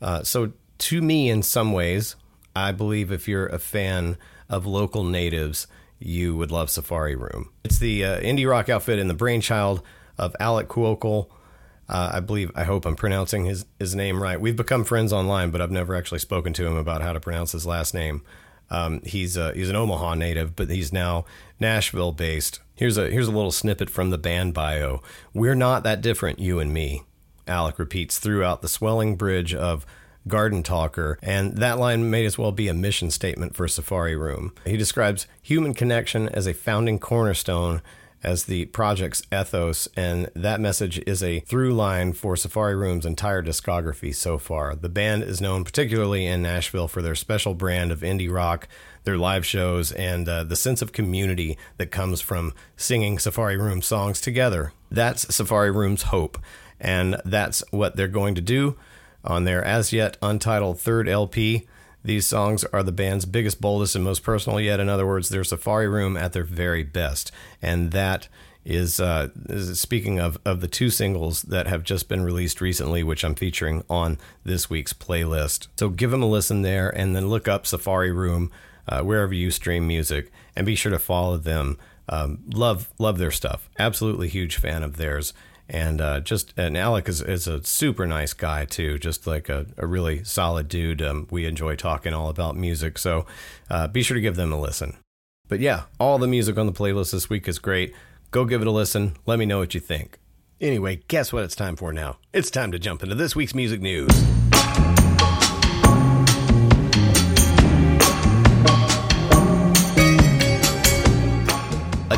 Uh, 0.00 0.22
so 0.22 0.52
to 0.78 1.02
me, 1.02 1.28
in 1.28 1.42
some 1.42 1.72
ways, 1.72 2.16
I 2.54 2.72
believe 2.72 3.10
if 3.10 3.28
you're 3.28 3.46
a 3.46 3.58
fan 3.58 4.16
of 4.48 4.66
local 4.66 5.04
natives 5.04 5.66
you 5.98 6.36
would 6.36 6.50
love 6.50 6.70
Safari 6.70 7.16
Room. 7.16 7.50
It's 7.64 7.78
the 7.78 8.04
uh, 8.04 8.20
indie 8.20 8.48
rock 8.48 8.68
outfit 8.68 8.98
and 8.98 9.08
the 9.08 9.14
brainchild 9.14 9.82
of 10.16 10.34
Alec 10.40 10.68
Kuokol. 10.68 11.28
Uh, 11.88 12.10
I 12.14 12.20
believe, 12.20 12.50
I 12.54 12.64
hope 12.64 12.84
I'm 12.84 12.96
pronouncing 12.96 13.46
his, 13.46 13.64
his 13.78 13.94
name 13.94 14.22
right. 14.22 14.40
We've 14.40 14.56
become 14.56 14.84
friends 14.84 15.12
online, 15.12 15.50
but 15.50 15.62
I've 15.62 15.70
never 15.70 15.94
actually 15.94 16.18
spoken 16.18 16.52
to 16.54 16.66
him 16.66 16.76
about 16.76 17.00
how 17.00 17.14
to 17.14 17.20
pronounce 17.20 17.52
his 17.52 17.64
last 17.64 17.94
name. 17.94 18.22
Um, 18.70 19.00
he's 19.04 19.38
uh, 19.38 19.52
he's 19.54 19.70
an 19.70 19.76
Omaha 19.76 20.14
native, 20.14 20.54
but 20.54 20.68
he's 20.68 20.92
now 20.92 21.24
Nashville 21.58 22.12
based. 22.12 22.60
Here's 22.74 22.98
a 22.98 23.10
here's 23.10 23.28
a 23.28 23.32
little 23.32 23.50
snippet 23.50 23.88
from 23.88 24.10
the 24.10 24.18
band 24.18 24.52
bio. 24.52 25.00
We're 25.32 25.54
not 25.54 25.84
that 25.84 26.02
different, 26.02 26.38
you 26.38 26.58
and 26.58 26.72
me. 26.72 27.04
Alec 27.46 27.78
repeats 27.78 28.18
throughout 28.18 28.60
the 28.60 28.68
swelling 28.68 29.16
bridge 29.16 29.54
of 29.54 29.86
garden 30.28 30.62
talker, 30.62 31.18
and 31.22 31.56
that 31.56 31.78
line 31.78 32.10
may 32.10 32.24
as 32.24 32.38
well 32.38 32.52
be 32.52 32.68
a 32.68 32.74
mission 32.74 33.10
statement 33.10 33.54
for 33.54 33.66
Safari 33.66 34.16
Room. 34.16 34.52
He 34.64 34.76
describes 34.76 35.26
human 35.42 35.74
connection 35.74 36.28
as 36.28 36.46
a 36.46 36.54
founding 36.54 36.98
cornerstone 36.98 37.82
as 38.22 38.44
the 38.44 38.66
project's 38.66 39.22
ethos, 39.32 39.88
and 39.96 40.28
that 40.34 40.60
message 40.60 40.98
is 41.06 41.22
a 41.22 41.40
through 41.40 41.72
line 41.72 42.12
for 42.12 42.36
Safari 42.36 42.74
Room's 42.74 43.06
entire 43.06 43.42
discography 43.42 44.14
so 44.14 44.38
far. 44.38 44.74
The 44.74 44.88
band 44.88 45.22
is 45.22 45.40
known 45.40 45.64
particularly 45.64 46.26
in 46.26 46.42
Nashville 46.42 46.88
for 46.88 47.00
their 47.00 47.14
special 47.14 47.54
brand 47.54 47.92
of 47.92 48.00
indie 48.00 48.30
rock, 48.30 48.66
their 49.04 49.16
live 49.16 49.46
shows, 49.46 49.92
and 49.92 50.28
uh, 50.28 50.44
the 50.44 50.56
sense 50.56 50.82
of 50.82 50.92
community 50.92 51.56
that 51.76 51.92
comes 51.92 52.20
from 52.20 52.52
singing 52.76 53.18
Safari 53.18 53.56
Room 53.56 53.82
songs 53.82 54.20
together. 54.20 54.72
That's 54.90 55.32
Safari 55.34 55.70
Room's 55.70 56.02
hope, 56.04 56.38
and 56.80 57.20
that's 57.24 57.62
what 57.70 57.96
they're 57.96 58.08
going 58.08 58.34
to 58.34 58.40
do 58.40 58.76
on 59.28 59.44
their 59.44 59.62
as 59.62 59.92
yet 59.92 60.16
untitled 60.20 60.80
third 60.80 61.08
LP. 61.08 61.68
These 62.02 62.26
songs 62.26 62.64
are 62.64 62.82
the 62.82 62.92
band's 62.92 63.26
biggest, 63.26 63.60
boldest, 63.60 63.94
and 63.94 64.04
most 64.04 64.22
personal 64.22 64.60
yet. 64.60 64.80
In 64.80 64.88
other 64.88 65.06
words, 65.06 65.28
they're 65.28 65.44
Safari 65.44 65.88
Room 65.88 66.16
at 66.16 66.32
their 66.32 66.44
very 66.44 66.82
best. 66.82 67.30
And 67.60 67.90
that 67.90 68.28
is, 68.64 68.98
uh, 68.98 69.28
is 69.48 69.78
speaking 69.78 70.18
of, 70.18 70.38
of 70.44 70.60
the 70.60 70.68
two 70.68 70.90
singles 70.90 71.42
that 71.42 71.66
have 71.66 71.82
just 71.82 72.08
been 72.08 72.22
released 72.22 72.60
recently, 72.60 73.02
which 73.02 73.24
I'm 73.24 73.34
featuring 73.34 73.84
on 73.90 74.18
this 74.44 74.70
week's 74.70 74.92
playlist. 74.92 75.68
So 75.78 75.90
give 75.90 76.10
them 76.10 76.22
a 76.22 76.26
listen 76.26 76.62
there 76.62 76.88
and 76.88 77.14
then 77.14 77.28
look 77.28 77.46
up 77.46 77.66
Safari 77.66 78.12
Room 78.12 78.50
uh, 78.88 79.02
wherever 79.02 79.34
you 79.34 79.50
stream 79.50 79.86
music 79.86 80.30
and 80.56 80.64
be 80.64 80.74
sure 80.74 80.92
to 80.92 80.98
follow 80.98 81.36
them. 81.36 81.78
Um, 82.08 82.38
love 82.54 82.90
love 82.98 83.18
their 83.18 83.30
stuff. 83.30 83.68
Absolutely 83.78 84.28
huge 84.28 84.56
fan 84.56 84.82
of 84.82 84.96
theirs 84.96 85.34
and 85.68 86.00
uh, 86.00 86.20
just 86.20 86.54
and 86.56 86.76
Alec 86.76 87.08
is, 87.08 87.20
is 87.20 87.46
a 87.46 87.62
super 87.62 88.06
nice 88.06 88.32
guy 88.32 88.64
too, 88.64 88.98
just 88.98 89.26
like 89.26 89.48
a, 89.48 89.66
a 89.76 89.86
really 89.86 90.24
solid 90.24 90.68
dude. 90.68 91.02
Um, 91.02 91.26
we 91.30 91.46
enjoy 91.46 91.76
talking 91.76 92.14
all 92.14 92.28
about 92.28 92.56
music, 92.56 92.98
so 92.98 93.26
uh, 93.70 93.88
be 93.88 94.02
sure 94.02 94.14
to 94.14 94.20
give 94.20 94.36
them 94.36 94.52
a 94.52 94.60
listen. 94.60 94.96
But 95.48 95.60
yeah, 95.60 95.84
all 95.98 96.18
the 96.18 96.26
music 96.26 96.58
on 96.58 96.66
the 96.66 96.72
playlist 96.72 97.12
this 97.12 97.30
week 97.30 97.48
is 97.48 97.58
great. 97.58 97.94
Go 98.30 98.44
give 98.44 98.60
it 98.60 98.66
a 98.66 98.70
listen. 98.70 99.16
Let 99.26 99.38
me 99.38 99.46
know 99.46 99.58
what 99.58 99.74
you 99.74 99.80
think. 99.80 100.18
Anyway, 100.60 101.02
guess 101.08 101.32
what 101.32 101.44
it's 101.44 101.56
time 101.56 101.76
for 101.76 101.92
now? 101.92 102.18
It's 102.32 102.50
time 102.50 102.72
to 102.72 102.78
jump 102.78 103.02
into 103.02 103.14
this 103.14 103.36
week's 103.36 103.54
music 103.54 103.80
news. 103.80 104.10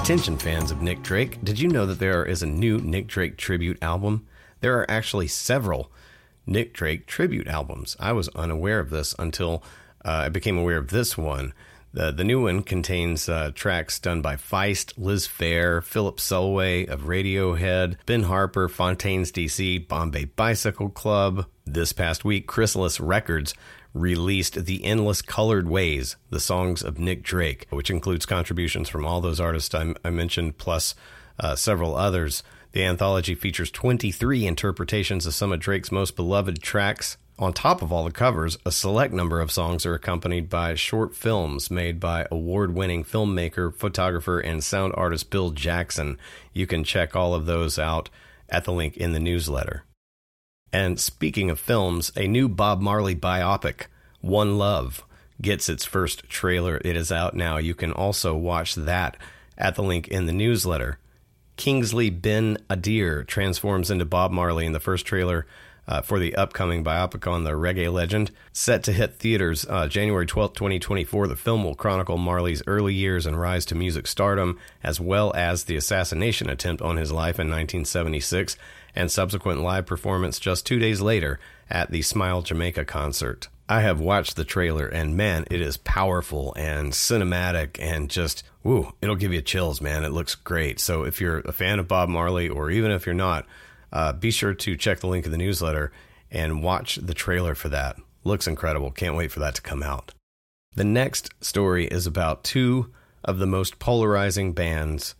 Attention 0.00 0.38
fans 0.38 0.70
of 0.70 0.80
Nick 0.80 1.02
Drake, 1.02 1.38
did 1.44 1.60
you 1.60 1.68
know 1.68 1.84
that 1.84 1.98
there 1.98 2.24
is 2.24 2.42
a 2.42 2.46
new 2.46 2.78
Nick 2.78 3.06
Drake 3.06 3.36
tribute 3.36 3.78
album? 3.82 4.26
There 4.60 4.76
are 4.78 4.90
actually 4.90 5.28
several 5.28 5.92
Nick 6.46 6.72
Drake 6.72 7.06
tribute 7.06 7.46
albums. 7.46 7.96
I 8.00 8.12
was 8.12 8.28
unaware 8.30 8.80
of 8.80 8.88
this 8.88 9.14
until 9.18 9.62
uh, 10.02 10.24
I 10.24 10.28
became 10.30 10.56
aware 10.56 10.78
of 10.78 10.88
this 10.88 11.18
one. 11.18 11.52
The, 11.92 12.10
the 12.10 12.24
new 12.24 12.42
one 12.42 12.62
contains 12.62 13.28
uh, 13.28 13.50
tracks 13.54 13.98
done 13.98 14.22
by 14.22 14.36
Feist, 14.36 14.94
Liz 14.96 15.28
Phair, 15.28 15.84
Philip 15.84 16.16
Selway 16.16 16.88
of 16.88 17.02
Radiohead, 17.02 17.96
Ben 18.06 18.22
Harper, 18.22 18.68
Fontaines 18.68 19.30
DC, 19.30 19.86
Bombay 19.86 20.24
Bicycle 20.24 20.88
Club. 20.88 21.46
This 21.66 21.92
past 21.92 22.24
week, 22.24 22.46
Chrysalis 22.46 23.00
Records 23.00 23.54
released 23.94 24.66
The 24.66 24.84
Endless 24.84 25.22
Colored 25.22 25.68
Ways, 25.68 26.16
the 26.30 26.40
songs 26.40 26.82
of 26.82 26.98
Nick 26.98 27.22
Drake, 27.22 27.66
which 27.70 27.90
includes 27.90 28.26
contributions 28.26 28.88
from 28.88 29.04
all 29.04 29.20
those 29.20 29.40
artists 29.40 29.74
I, 29.74 29.94
I 30.04 30.10
mentioned, 30.10 30.58
plus 30.58 30.94
uh, 31.38 31.56
several 31.56 31.96
others. 31.96 32.42
The 32.72 32.84
anthology 32.84 33.34
features 33.34 33.70
23 33.70 34.46
interpretations 34.46 35.26
of 35.26 35.34
some 35.34 35.52
of 35.52 35.60
Drake's 35.60 35.90
most 35.90 36.14
beloved 36.14 36.62
tracks. 36.62 37.16
On 37.38 37.52
top 37.52 37.80
of 37.80 37.90
all 37.90 38.04
the 38.04 38.10
covers, 38.10 38.58
a 38.66 38.70
select 38.70 39.14
number 39.14 39.40
of 39.40 39.50
songs 39.50 39.86
are 39.86 39.94
accompanied 39.94 40.50
by 40.50 40.74
short 40.74 41.16
films 41.16 41.70
made 41.70 41.98
by 41.98 42.26
award 42.30 42.74
winning 42.74 43.02
filmmaker, 43.02 43.74
photographer, 43.74 44.38
and 44.38 44.62
sound 44.62 44.92
artist 44.94 45.30
Bill 45.30 45.50
Jackson. 45.50 46.18
You 46.52 46.66
can 46.66 46.84
check 46.84 47.16
all 47.16 47.34
of 47.34 47.46
those 47.46 47.78
out 47.78 48.10
at 48.50 48.64
the 48.64 48.72
link 48.72 48.96
in 48.96 49.12
the 49.12 49.20
newsletter. 49.20 49.84
And 50.72 51.00
speaking 51.00 51.50
of 51.50 51.58
films, 51.58 52.12
a 52.16 52.28
new 52.28 52.48
Bob 52.48 52.80
Marley 52.80 53.16
biopic, 53.16 53.86
One 54.20 54.56
Love, 54.56 55.04
gets 55.40 55.68
its 55.68 55.84
first 55.84 56.28
trailer. 56.28 56.80
It 56.84 56.96
is 56.96 57.10
out 57.10 57.34
now. 57.34 57.56
You 57.56 57.74
can 57.74 57.92
also 57.92 58.36
watch 58.36 58.74
that 58.74 59.16
at 59.58 59.74
the 59.74 59.82
link 59.82 60.08
in 60.08 60.26
the 60.26 60.32
newsletter. 60.32 60.98
Kingsley 61.56 62.08
Ben 62.08 62.58
Adir 62.70 63.26
transforms 63.26 63.90
into 63.90 64.04
Bob 64.04 64.30
Marley 64.30 64.64
in 64.64 64.72
the 64.72 64.80
first 64.80 65.04
trailer 65.04 65.46
uh, 65.86 66.00
for 66.00 66.18
the 66.18 66.34
upcoming 66.36 66.84
biopic 66.84 67.30
on 67.30 67.44
the 67.44 67.50
reggae 67.50 67.92
legend. 67.92 68.30
Set 68.52 68.82
to 68.84 68.92
hit 68.92 69.16
theaters 69.16 69.66
uh, 69.68 69.88
January 69.88 70.24
12, 70.24 70.54
2024, 70.54 71.26
the 71.26 71.36
film 71.36 71.64
will 71.64 71.74
chronicle 71.74 72.16
Marley's 72.16 72.62
early 72.66 72.94
years 72.94 73.26
and 73.26 73.38
rise 73.38 73.64
to 73.66 73.74
music 73.74 74.06
stardom, 74.06 74.58
as 74.82 75.00
well 75.00 75.32
as 75.34 75.64
the 75.64 75.76
assassination 75.76 76.48
attempt 76.48 76.80
on 76.80 76.96
his 76.96 77.10
life 77.10 77.40
in 77.40 77.48
1976 77.48 78.56
and 78.94 79.10
subsequent 79.10 79.62
live 79.62 79.86
performance 79.86 80.38
just 80.38 80.66
two 80.66 80.78
days 80.78 81.00
later 81.00 81.38
at 81.70 81.90
the 81.90 82.02
Smile 82.02 82.42
Jamaica 82.42 82.84
concert. 82.84 83.48
I 83.68 83.82
have 83.82 84.00
watched 84.00 84.34
the 84.34 84.44
trailer 84.44 84.86
and 84.88 85.16
man, 85.16 85.44
it 85.50 85.60
is 85.60 85.76
powerful 85.76 86.52
and 86.56 86.92
cinematic 86.92 87.76
and 87.80 88.10
just, 88.10 88.42
woo, 88.64 88.92
it'll 89.00 89.14
give 89.14 89.32
you 89.32 89.40
chills, 89.42 89.80
man. 89.80 90.04
It 90.04 90.10
looks 90.10 90.34
great. 90.34 90.80
So 90.80 91.04
if 91.04 91.20
you're 91.20 91.38
a 91.40 91.52
fan 91.52 91.78
of 91.78 91.86
Bob 91.86 92.08
Marley 92.08 92.48
or 92.48 92.70
even 92.70 92.90
if 92.90 93.06
you're 93.06 93.14
not, 93.14 93.46
uh, 93.92 94.12
be 94.12 94.32
sure 94.32 94.54
to 94.54 94.76
check 94.76 95.00
the 95.00 95.06
link 95.06 95.24
in 95.24 95.30
the 95.30 95.38
newsletter 95.38 95.92
and 96.30 96.62
watch 96.62 96.96
the 96.96 97.14
trailer 97.14 97.54
for 97.54 97.68
that. 97.68 97.96
Looks 98.24 98.46
incredible. 98.46 98.90
Can't 98.90 99.16
wait 99.16 99.30
for 99.30 99.40
that 99.40 99.54
to 99.54 99.62
come 99.62 99.82
out. 99.82 100.14
The 100.74 100.84
next 100.84 101.32
story 101.40 101.86
is 101.86 102.06
about 102.06 102.44
two 102.44 102.90
of 103.24 103.38
the 103.38 103.46
most 103.46 103.78
polarizing 103.78 104.52
bands 104.52 105.14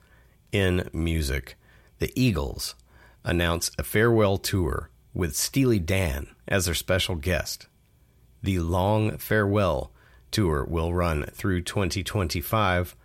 in 0.52 0.88
music 0.92 1.56
the 2.00 2.12
Eagles 2.20 2.74
announce 3.24 3.70
a 3.78 3.82
farewell 3.82 4.38
tour 4.38 4.90
with 5.12 5.36
Steely 5.36 5.78
Dan 5.78 6.28
as 6.48 6.66
their 6.66 6.74
special 6.74 7.16
guest. 7.16 7.66
The 8.42 8.58
Long 8.60 9.18
Farewell 9.18 9.92
tour 10.30 10.64
will 10.64 10.94
run 10.94 11.24
through 11.32 11.62
2025. 11.62 12.96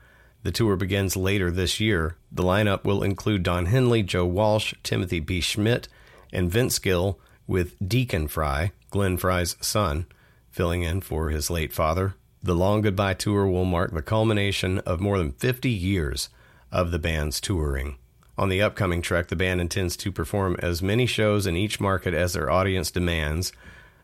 The 0.44 0.52
tour 0.52 0.76
begins 0.76 1.18
later 1.18 1.52
this 1.52 1.80
year. 1.80 2.16
The 2.32 2.44
lineup 2.44 2.84
will 2.84 3.04
include 3.04 3.44
Don 3.44 3.66
Henley, 3.66 4.04
Joe 4.04 4.26
Walsh, 4.26 4.74
Timothy 4.84 5.20
B. 5.20 5.40
Schmit, 5.42 5.88
and 6.32 6.52
Vince 6.52 6.80
Gill, 6.80 7.20
with 7.48 7.76
Deacon 7.88 8.28
Frey, 8.28 8.72
Glenn 8.90 9.18
Frey's 9.18 9.56
son, 9.62 10.06
filling 10.50 10.84
in 10.84 11.02
for 11.02 11.30
his 11.30 11.50
late 11.50 11.74
father. 11.74 12.16
The 12.42 12.56
Long 12.56 12.82
Goodbye 12.82 13.16
tour 13.16 13.48
will 13.48 13.66
mark 13.66 13.92
the 13.92 14.02
culmination 14.02 14.80
of 14.80 15.00
more 15.00 15.18
than 15.18 15.32
50 15.32 15.70
years 15.70 16.30
of 16.72 16.92
the 16.92 17.00
band's 17.00 17.42
touring. 17.42 17.98
On 18.38 18.50
the 18.50 18.62
upcoming 18.62 19.02
trek, 19.02 19.28
the 19.28 19.36
band 19.36 19.62
intends 19.62 19.96
to 19.98 20.12
perform 20.12 20.58
as 20.60 20.82
many 20.82 21.06
shows 21.06 21.48
in 21.48 21.56
each 21.56 21.80
market 21.80 22.14
as 22.14 22.34
their 22.34 22.50
audience 22.50 22.92
demands. 22.92 23.54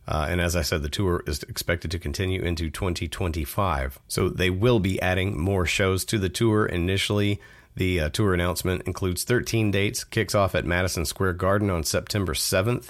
Uh, 0.08 0.28
and 0.30 0.42
as 0.42 0.56
I 0.56 0.62
said, 0.62 0.84
the 0.84 0.90
tour 0.90 1.24
is 1.28 1.44
expected 1.44 1.92
to 1.92 2.00
continue 2.00 2.42
into 2.42 2.70
2025. 2.70 4.00
So 4.08 4.30
they 4.30 4.50
will 4.50 4.80
be 4.80 5.02
adding 5.02 5.40
more 5.40 5.66
shows 5.66 6.06
to 6.06 6.18
the 6.18 6.30
tour. 6.30 6.66
Initially, 6.66 7.40
the 7.76 8.00
uh, 8.00 8.10
tour 8.10 8.34
announcement 8.34 8.84
includes 8.84 9.24
13 9.24 9.72
dates, 9.72 10.04
kicks 10.04 10.36
off 10.36 10.56
at 10.56 10.66
Madison 10.66 11.06
Square 11.06 11.34
Garden 11.34 11.70
on 11.70 11.84
September 11.84 12.34
7th, 12.34 12.90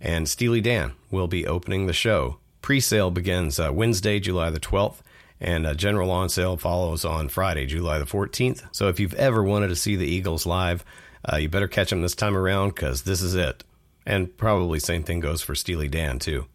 and 0.00 0.28
Steely 0.28 0.60
Dan 0.60 0.92
will 1.10 1.28
be 1.28 1.46
opening 1.46 1.86
the 1.86 1.92
show. 1.92 2.38
Pre 2.60 2.80
sale 2.80 3.10
begins 3.10 3.58
uh, 3.58 3.70
Wednesday, 3.72 4.20
July 4.20 4.50
the 4.50 4.60
12th, 4.60 5.00
and 5.42 5.66
a 5.66 5.74
general 5.74 6.12
on 6.12 6.28
sale 6.28 6.56
follows 6.56 7.04
on 7.04 7.28
Friday, 7.28 7.66
July 7.66 7.98
the 7.98 8.06
14th. 8.06 8.62
So 8.70 8.88
if 8.88 9.00
you've 9.00 9.12
ever 9.14 9.42
wanted 9.42 9.68
to 9.68 9.76
see 9.76 9.96
the 9.96 10.06
Eagles 10.06 10.46
live, 10.46 10.84
uh, 11.30 11.36
you 11.36 11.48
better 11.48 11.66
catch 11.66 11.90
them 11.90 12.00
this 12.00 12.14
time 12.14 12.36
around 12.36 12.70
because 12.70 13.02
this 13.02 13.20
is 13.20 13.34
it. 13.34 13.64
And 14.06 14.34
probably 14.36 14.78
same 14.78 15.02
thing 15.02 15.18
goes 15.18 15.42
for 15.42 15.56
Steely 15.56 15.88
Dan 15.88 16.20
too. 16.20 16.46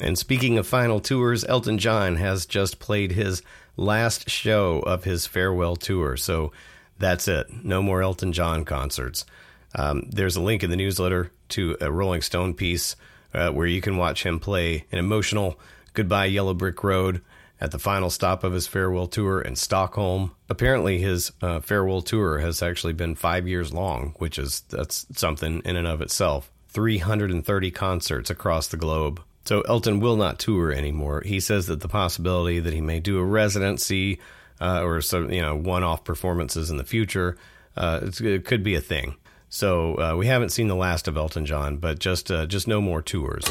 And 0.00 0.16
speaking 0.16 0.58
of 0.58 0.66
final 0.66 1.00
tours, 1.00 1.44
Elton 1.44 1.78
John 1.78 2.16
has 2.16 2.46
just 2.46 2.78
played 2.78 3.12
his 3.12 3.42
last 3.76 4.30
show 4.30 4.78
of 4.80 5.02
his 5.02 5.26
farewell 5.26 5.74
tour. 5.74 6.16
So 6.16 6.52
that's 7.00 7.26
it. 7.26 7.48
No 7.64 7.82
more 7.82 8.00
Elton 8.00 8.32
John 8.32 8.64
concerts. 8.64 9.26
Um, 9.74 10.08
there's 10.08 10.36
a 10.36 10.40
link 10.40 10.62
in 10.62 10.70
the 10.70 10.76
newsletter 10.76 11.32
to 11.50 11.76
a 11.80 11.90
Rolling 11.90 12.22
Stone 12.22 12.54
piece 12.54 12.94
uh, 13.34 13.50
where 13.50 13.66
you 13.66 13.80
can 13.80 13.96
watch 13.96 14.24
him 14.24 14.38
play 14.38 14.84
an 14.92 15.00
emotional 15.00 15.58
Goodbye 15.94 16.26
Yellow 16.26 16.54
Brick 16.54 16.84
Road 16.84 17.22
at 17.60 17.70
the 17.70 17.78
final 17.78 18.10
stop 18.10 18.44
of 18.44 18.52
his 18.52 18.66
farewell 18.66 19.06
tour 19.06 19.40
in 19.40 19.56
Stockholm. 19.56 20.32
Apparently, 20.48 20.98
his 20.98 21.32
uh, 21.42 21.60
farewell 21.60 22.02
tour 22.02 22.38
has 22.38 22.62
actually 22.62 22.92
been 22.92 23.14
five 23.14 23.48
years 23.48 23.72
long, 23.72 24.14
which 24.18 24.38
is 24.38 24.60
that's 24.68 25.06
something 25.14 25.62
in 25.64 25.76
and 25.76 25.86
of 25.86 26.00
itself. 26.00 26.50
330 26.68 27.70
concerts 27.70 28.30
across 28.30 28.68
the 28.68 28.76
globe. 28.76 29.20
So 29.44 29.62
Elton 29.62 30.00
will 30.00 30.16
not 30.16 30.38
tour 30.38 30.70
anymore. 30.72 31.22
He 31.24 31.40
says 31.40 31.66
that 31.66 31.80
the 31.80 31.88
possibility 31.88 32.60
that 32.60 32.74
he 32.74 32.82
may 32.82 33.00
do 33.00 33.18
a 33.18 33.24
residency 33.24 34.20
uh, 34.60 34.82
or 34.82 35.00
some 35.00 35.30
you 35.30 35.40
know 35.40 35.56
one-off 35.56 36.04
performances 36.04 36.70
in 36.70 36.76
the 36.76 36.84
future 36.84 37.36
uh, 37.78 38.00
it 38.20 38.44
could 38.44 38.62
be 38.62 38.74
a 38.74 38.80
thing. 38.80 39.14
So 39.48 39.94
uh, 39.94 40.16
we 40.16 40.26
haven't 40.26 40.50
seen 40.50 40.68
the 40.68 40.74
last 40.74 41.08
of 41.08 41.16
Elton 41.16 41.46
John, 41.46 41.78
but 41.78 41.98
just 41.98 42.30
uh, 42.30 42.44
just 42.46 42.68
no 42.68 42.80
more 42.80 43.00
tours. 43.00 43.44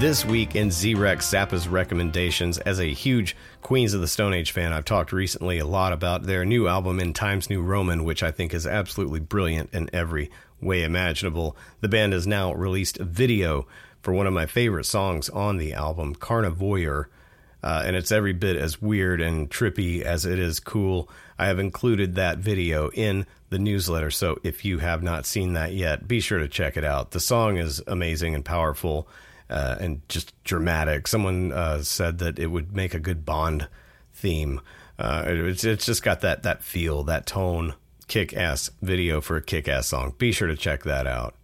This 0.00 0.24
week 0.24 0.56
in 0.56 0.70
Z-Rex 0.70 1.30
Zappa's 1.30 1.68
recommendations, 1.68 2.56
as 2.56 2.80
a 2.80 2.86
huge 2.86 3.36
Queens 3.60 3.92
of 3.92 4.00
the 4.00 4.08
Stone 4.08 4.32
Age 4.32 4.50
fan, 4.50 4.72
I've 4.72 4.86
talked 4.86 5.12
recently 5.12 5.58
a 5.58 5.66
lot 5.66 5.92
about 5.92 6.22
their 6.22 6.46
new 6.46 6.66
album 6.66 7.00
in 7.00 7.12
Times 7.12 7.50
New 7.50 7.60
Roman, 7.60 8.02
which 8.02 8.22
I 8.22 8.30
think 8.30 8.54
is 8.54 8.66
absolutely 8.66 9.20
brilliant 9.20 9.74
in 9.74 9.90
every 9.92 10.30
way 10.58 10.84
imaginable. 10.84 11.54
The 11.82 11.90
band 11.90 12.14
has 12.14 12.26
now 12.26 12.54
released 12.54 12.98
a 12.98 13.04
video 13.04 13.66
for 14.00 14.14
one 14.14 14.26
of 14.26 14.32
my 14.32 14.46
favorite 14.46 14.86
songs 14.86 15.28
on 15.28 15.58
the 15.58 15.74
album, 15.74 16.14
Carnivore, 16.14 17.10
uh, 17.62 17.82
and 17.84 17.94
it's 17.94 18.10
every 18.10 18.32
bit 18.32 18.56
as 18.56 18.80
weird 18.80 19.20
and 19.20 19.50
trippy 19.50 20.00
as 20.00 20.24
it 20.24 20.38
is 20.38 20.60
cool. 20.60 21.10
I 21.38 21.44
have 21.44 21.58
included 21.58 22.14
that 22.14 22.38
video 22.38 22.88
in 22.94 23.26
the 23.50 23.58
newsletter, 23.58 24.10
so 24.10 24.38
if 24.44 24.64
you 24.64 24.78
have 24.78 25.02
not 25.02 25.26
seen 25.26 25.52
that 25.52 25.74
yet, 25.74 26.08
be 26.08 26.20
sure 26.20 26.38
to 26.38 26.48
check 26.48 26.78
it 26.78 26.84
out. 26.84 27.10
The 27.10 27.20
song 27.20 27.58
is 27.58 27.82
amazing 27.86 28.34
and 28.34 28.46
powerful 28.46 29.06
uh, 29.50 29.76
and 29.80 30.08
just 30.08 30.32
dramatic. 30.44 31.06
Someone 31.06 31.52
uh, 31.52 31.82
said 31.82 32.18
that 32.18 32.38
it 32.38 32.46
would 32.46 32.74
make 32.74 32.94
a 32.94 33.00
good 33.00 33.24
Bond 33.24 33.68
theme. 34.12 34.60
Uh, 34.98 35.24
it's, 35.26 35.64
it's 35.64 35.86
just 35.86 36.02
got 36.02 36.20
that 36.20 36.42
that 36.42 36.62
feel, 36.62 37.04
that 37.04 37.26
tone. 37.26 37.74
Kick 38.06 38.34
ass 38.34 38.70
video 38.82 39.20
for 39.20 39.36
a 39.36 39.42
kick 39.42 39.68
ass 39.68 39.88
song. 39.88 40.14
Be 40.18 40.32
sure 40.32 40.48
to 40.48 40.56
check 40.56 40.82
that 40.82 41.06
out. 41.06 41.36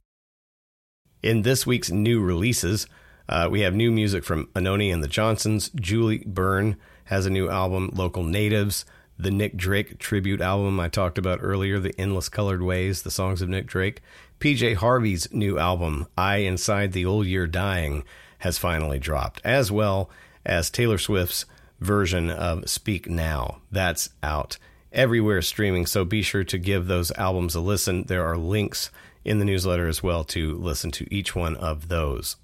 In 1.23 1.42
this 1.42 1.66
week's 1.66 1.90
new 1.90 2.21
releases, 2.21 2.87
uh, 3.29 3.49
we 3.51 3.61
have 3.61 3.75
new 3.75 3.90
music 3.90 4.25
from 4.25 4.47
Anohni 4.55 4.92
and 4.92 5.03
the 5.03 5.09
Johnsons. 5.09 5.71
Julie 5.75 6.25
Byrne 6.27 6.77
has 7.05 7.25
a 7.25 7.31
new 7.31 7.49
album, 7.49 7.90
Local 7.95 8.25
Natives. 8.25 8.85
The 9.18 9.31
Nick 9.31 9.57
Drake 9.57 9.98
tribute 9.98 10.40
album 10.40 10.79
I 10.79 10.88
talked 10.88 11.16
about 11.16 11.38
earlier, 11.42 11.79
The 11.79 11.98
Endless 11.98 12.29
Colored 12.29 12.62
Ways, 12.62 13.02
the 13.02 13.11
songs 13.11 13.40
of 13.40 13.48
Nick 13.48 13.66
Drake. 13.66 14.02
PJ 14.40 14.74
Harvey's 14.76 15.33
new 15.33 15.59
album, 15.59 16.07
I 16.18 16.38
Inside 16.38 16.92
the 16.92 17.07
Old 17.07 17.26
Year 17.26 17.46
Dying, 17.46 18.05
has 18.40 18.59
finally 18.59 18.98
dropped, 18.98 19.40
as 19.44 19.72
well 19.72 20.11
as 20.44 20.68
Taylor 20.68 20.98
Swift's 20.98 21.46
version 21.81 22.29
of 22.31 22.68
Speak 22.68 23.09
Now. 23.09 23.62
That's 23.70 24.11
out 24.22 24.59
everywhere 24.92 25.40
streaming, 25.42 25.87
so 25.87 26.05
be 26.05 26.22
sure 26.22 26.44
to 26.44 26.59
give 26.59 26.87
those 26.87 27.11
albums 27.12 27.55
a 27.55 27.61
listen. 27.61 28.05
There 28.05 28.26
are 28.26 28.37
links 28.37 28.90
in 29.24 29.38
the 29.38 29.44
newsletter 29.44 29.88
as 29.88 30.02
well 30.02 30.24
to 30.24 30.57
listen 30.57 30.90
to 30.92 31.14
each 31.14 31.35
one 31.35 31.57
of 31.57 31.88
those. 31.88 32.37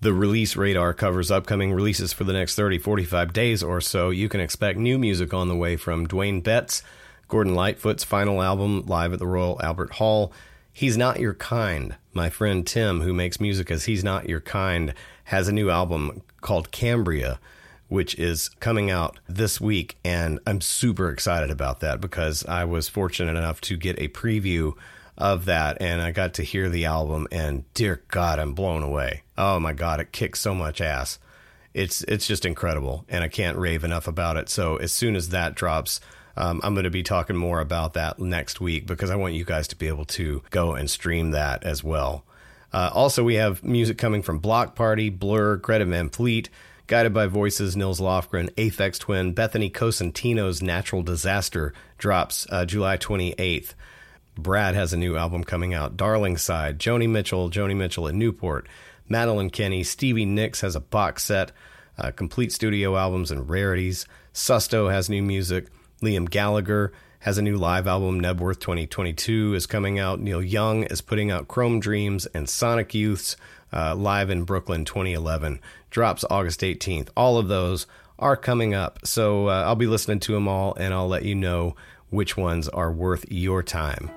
The 0.00 0.12
release 0.12 0.54
radar 0.54 0.94
covers 0.94 1.28
upcoming 1.28 1.72
releases 1.72 2.12
for 2.12 2.22
the 2.22 2.32
next 2.32 2.54
30, 2.54 2.78
45 2.78 3.32
days 3.32 3.64
or 3.64 3.80
so. 3.80 4.10
You 4.10 4.28
can 4.28 4.40
expect 4.40 4.78
new 4.78 4.96
music 4.96 5.34
on 5.34 5.48
the 5.48 5.56
way 5.56 5.76
from 5.76 6.06
Dwayne 6.06 6.40
Betts, 6.40 6.84
Gordon 7.26 7.56
Lightfoot's 7.56 8.04
final 8.04 8.40
album, 8.40 8.86
live 8.86 9.12
at 9.12 9.18
the 9.18 9.26
Royal 9.26 9.60
Albert 9.60 9.94
Hall. 9.94 10.32
He's 10.72 10.96
Not 10.96 11.18
Your 11.18 11.34
Kind. 11.34 11.96
My 12.12 12.30
friend 12.30 12.64
Tim, 12.64 13.00
who 13.00 13.12
makes 13.12 13.40
music 13.40 13.72
as 13.72 13.86
He's 13.86 14.04
Not 14.04 14.28
Your 14.28 14.40
Kind, 14.40 14.94
has 15.24 15.48
a 15.48 15.52
new 15.52 15.68
album 15.68 16.22
called 16.42 16.70
Cambria, 16.70 17.40
which 17.88 18.14
is 18.20 18.50
coming 18.60 18.92
out 18.92 19.18
this 19.28 19.60
week. 19.60 19.98
And 20.04 20.38
I'm 20.46 20.60
super 20.60 21.10
excited 21.10 21.50
about 21.50 21.80
that 21.80 22.00
because 22.00 22.46
I 22.46 22.64
was 22.64 22.88
fortunate 22.88 23.36
enough 23.36 23.60
to 23.62 23.76
get 23.76 23.98
a 23.98 24.06
preview 24.06 24.74
of 25.18 25.46
that 25.46 25.78
and 25.82 26.00
I 26.00 26.12
got 26.12 26.34
to 26.34 26.42
hear 26.42 26.68
the 26.68 26.86
album 26.86 27.26
and 27.30 27.64
dear 27.74 28.02
God, 28.08 28.38
I'm 28.38 28.54
blown 28.54 28.82
away. 28.82 29.22
Oh 29.36 29.58
my 29.60 29.72
God, 29.72 30.00
it 30.00 30.12
kicks 30.12 30.40
so 30.40 30.54
much 30.54 30.80
ass. 30.80 31.18
It's 31.74 32.02
it's 32.04 32.26
just 32.26 32.46
incredible 32.46 33.04
and 33.08 33.22
I 33.22 33.28
can't 33.28 33.58
rave 33.58 33.84
enough 33.84 34.06
about 34.06 34.36
it. 34.36 34.48
So 34.48 34.76
as 34.76 34.92
soon 34.92 35.16
as 35.16 35.30
that 35.30 35.56
drops, 35.56 36.00
um, 36.36 36.60
I'm 36.62 36.74
going 36.74 36.84
to 36.84 36.90
be 36.90 37.02
talking 37.02 37.36
more 37.36 37.60
about 37.60 37.94
that 37.94 38.20
next 38.20 38.60
week 38.60 38.86
because 38.86 39.10
I 39.10 39.16
want 39.16 39.34
you 39.34 39.44
guys 39.44 39.68
to 39.68 39.76
be 39.76 39.88
able 39.88 40.04
to 40.06 40.42
go 40.50 40.74
and 40.74 40.88
stream 40.88 41.32
that 41.32 41.64
as 41.64 41.82
well. 41.82 42.24
Uh, 42.72 42.90
also, 42.92 43.24
we 43.24 43.34
have 43.36 43.64
music 43.64 43.98
coming 43.98 44.22
from 44.22 44.38
Block 44.38 44.76
Party, 44.76 45.08
Blur, 45.10 45.56
Greta 45.56 45.86
Van 45.86 46.10
Fleet, 46.10 46.48
Guided 46.86 47.12
by 47.12 47.26
Voices, 47.26 47.76
Nils 47.76 48.00
Lofgren, 48.00 48.50
Aphex 48.54 48.98
Twin, 48.98 49.32
Bethany 49.32 49.68
Cosentino's 49.68 50.62
Natural 50.62 51.02
Disaster 51.02 51.72
drops 51.96 52.46
uh, 52.50 52.64
July 52.64 52.96
28th. 52.96 53.74
Brad 54.38 54.74
has 54.74 54.92
a 54.92 54.96
new 54.96 55.16
album 55.16 55.44
coming 55.44 55.74
out. 55.74 55.96
Darlingside, 55.96 56.78
Joni 56.78 57.08
Mitchell, 57.08 57.50
Joni 57.50 57.76
Mitchell 57.76 58.08
at 58.08 58.14
Newport, 58.14 58.68
Madeline 59.08 59.50
Kenney, 59.50 59.82
Stevie 59.82 60.24
Nicks 60.24 60.60
has 60.60 60.76
a 60.76 60.80
box 60.80 61.24
set, 61.24 61.52
uh, 61.98 62.12
complete 62.12 62.52
studio 62.52 62.96
albums 62.96 63.30
and 63.30 63.48
rarities. 63.50 64.06
Susto 64.32 64.90
has 64.90 65.10
new 65.10 65.22
music. 65.22 65.66
Liam 66.00 66.30
Gallagher 66.30 66.92
has 67.20 67.38
a 67.38 67.42
new 67.42 67.56
live 67.56 67.88
album. 67.88 68.20
Knebworth 68.20 68.60
2022 68.60 69.54
is 69.54 69.66
coming 69.66 69.98
out. 69.98 70.20
Neil 70.20 70.42
Young 70.42 70.84
is 70.84 71.00
putting 71.00 71.30
out 71.30 71.48
Chrome 71.48 71.80
Dreams 71.80 72.26
and 72.26 72.48
Sonic 72.48 72.94
Youth's 72.94 73.36
uh, 73.72 73.94
live 73.94 74.30
in 74.30 74.44
Brooklyn 74.44 74.84
2011 74.84 75.60
drops 75.90 76.24
August 76.30 76.60
18th. 76.60 77.08
All 77.16 77.38
of 77.38 77.48
those 77.48 77.86
are 78.18 78.36
coming 78.36 78.74
up. 78.74 79.00
So 79.04 79.48
uh, 79.48 79.64
I'll 79.66 79.76
be 79.76 79.86
listening 79.86 80.20
to 80.20 80.32
them 80.32 80.48
all 80.48 80.74
and 80.74 80.92
I'll 80.94 81.08
let 81.08 81.24
you 81.24 81.34
know 81.34 81.76
which 82.10 82.36
ones 82.36 82.68
are 82.68 82.92
worth 82.92 83.24
your 83.30 83.62
time. 83.62 84.10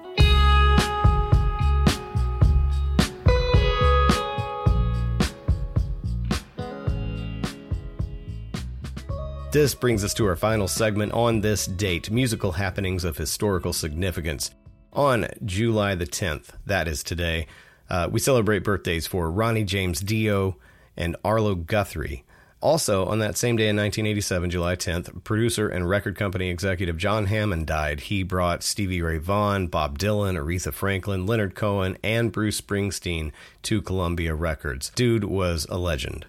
This 9.52 9.76
brings 9.76 10.06
us 10.06 10.14
to 10.14 10.26
our 10.28 10.38
final 10.38 10.70
segment 10.70 11.12
on 11.12 11.42
this 11.42 11.66
date 11.66 12.10
musical 12.10 12.54
happenings 12.54 13.04
of 13.04 13.18
historical 13.18 13.74
significance. 13.74 14.52
On 14.94 15.28
July 15.44 15.94
the 15.94 16.06
10th, 16.06 16.52
that 16.66 16.88
is 16.88 17.04
today, 17.04 17.48
uh, 17.90 18.08
we 18.10 18.22
celebrate 18.22 18.64
birthdays 18.64 19.08
for 19.08 19.30
Ronnie 19.30 19.66
James 19.66 20.00
Dio 20.00 20.58
and 20.96 21.18
Arlo 21.26 21.56
Guthrie. 21.56 22.24
Also, 22.62 23.06
on 23.06 23.18
that 23.20 23.38
same 23.38 23.56
day 23.56 23.70
in 23.70 23.76
1987, 23.76 24.52
July 24.52 24.76
10th, 24.76 25.24
producer 25.24 25.68
and 25.68 25.90
record 25.90 26.16
company 26.16 26.50
executive 26.50 26.96
John 26.96 27.26
Hammond 27.26 27.66
died. 27.66 28.02
He 28.02 28.22
brought 28.22 28.62
Stevie 28.62 29.02
Ray 29.02 29.18
Vaughan, 29.18 29.66
Bob 29.66 29.98
Dylan, 29.98 30.38
Aretha 30.38 30.72
Franklin, 30.72 31.26
Leonard 31.26 31.56
Cohen, 31.56 31.98
and 32.04 32.32
Bruce 32.32 32.62
Springsteen 32.62 33.32
to 33.64 33.82
Columbia 33.82 34.36
Records. 34.36 34.92
Dude 34.92 35.24
was 35.24 35.66
a 35.70 35.78
legend. 35.80 36.28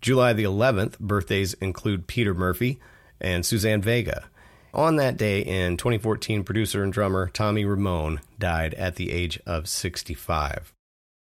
July 0.00 0.32
the 0.32 0.44
11th, 0.44 0.98
birthdays 0.98 1.52
include 1.54 2.06
Peter 2.06 2.32
Murphy 2.32 2.80
and 3.20 3.44
Suzanne 3.44 3.82
Vega. 3.82 4.24
On 4.72 4.96
that 4.96 5.16
day 5.16 5.40
in 5.40 5.76
2014, 5.76 6.44
producer 6.44 6.82
and 6.82 6.92
drummer 6.92 7.28
Tommy 7.28 7.64
Ramone 7.64 8.20
died 8.38 8.74
at 8.74 8.96
the 8.96 9.10
age 9.10 9.38
of 9.44 9.68
65. 9.68 10.72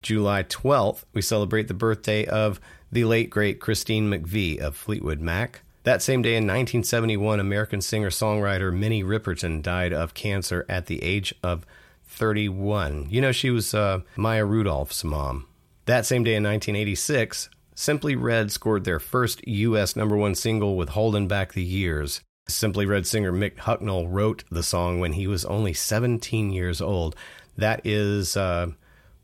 July 0.02 0.44
12th, 0.44 1.04
we 1.14 1.22
celebrate 1.22 1.68
the 1.68 1.74
birthday 1.74 2.26
of 2.26 2.60
the 2.94 3.06
late 3.06 3.32
great 3.32 3.60
Christine 3.60 4.08
McVie 4.10 4.60
of 4.60 4.76
Fleetwood 4.76 5.20
Mac. 5.20 5.62
That 5.82 6.04
same 6.04 6.22
day 6.22 6.36
in 6.36 6.44
1971, 6.44 7.40
American 7.40 7.82
singer 7.82 8.12
songwriter 8.12 8.72
Minnie 8.72 9.04
Riperton 9.04 9.64
died 9.64 9.92
of 9.92 10.14
cancer 10.14 10.64
at 10.70 10.86
the 10.86 11.02
age 11.02 11.34
of 11.42 11.66
31. 12.06 13.08
You 13.10 13.20
know, 13.20 13.32
she 13.32 13.50
was 13.50 13.74
uh, 13.74 14.02
Maya 14.16 14.46
Rudolph's 14.46 15.04
mom. 15.04 15.48
That 15.86 16.06
same 16.06 16.24
day 16.24 16.36
in 16.36 16.44
1986, 16.44 17.50
Simply 17.74 18.16
Red 18.16 18.52
scored 18.52 18.84
their 18.84 19.00
first 19.00 19.46
U.S. 19.48 19.96
number 19.96 20.16
one 20.16 20.36
single 20.36 20.78
with 20.78 20.90
Holding 20.90 21.28
Back 21.28 21.54
the 21.54 21.64
Years. 21.64 22.22
Simply 22.48 22.86
Red 22.86 23.08
singer 23.08 23.34
Mick 23.34 23.56
Hucknall 23.56 24.06
wrote 24.08 24.44
the 24.52 24.64
song 24.64 25.00
when 25.00 25.14
he 25.14 25.26
was 25.26 25.46
only 25.46 25.74
17 25.74 26.52
years 26.52 26.80
old. 26.80 27.16
That 27.58 27.82
is 27.84 28.38
uh, 28.38 28.68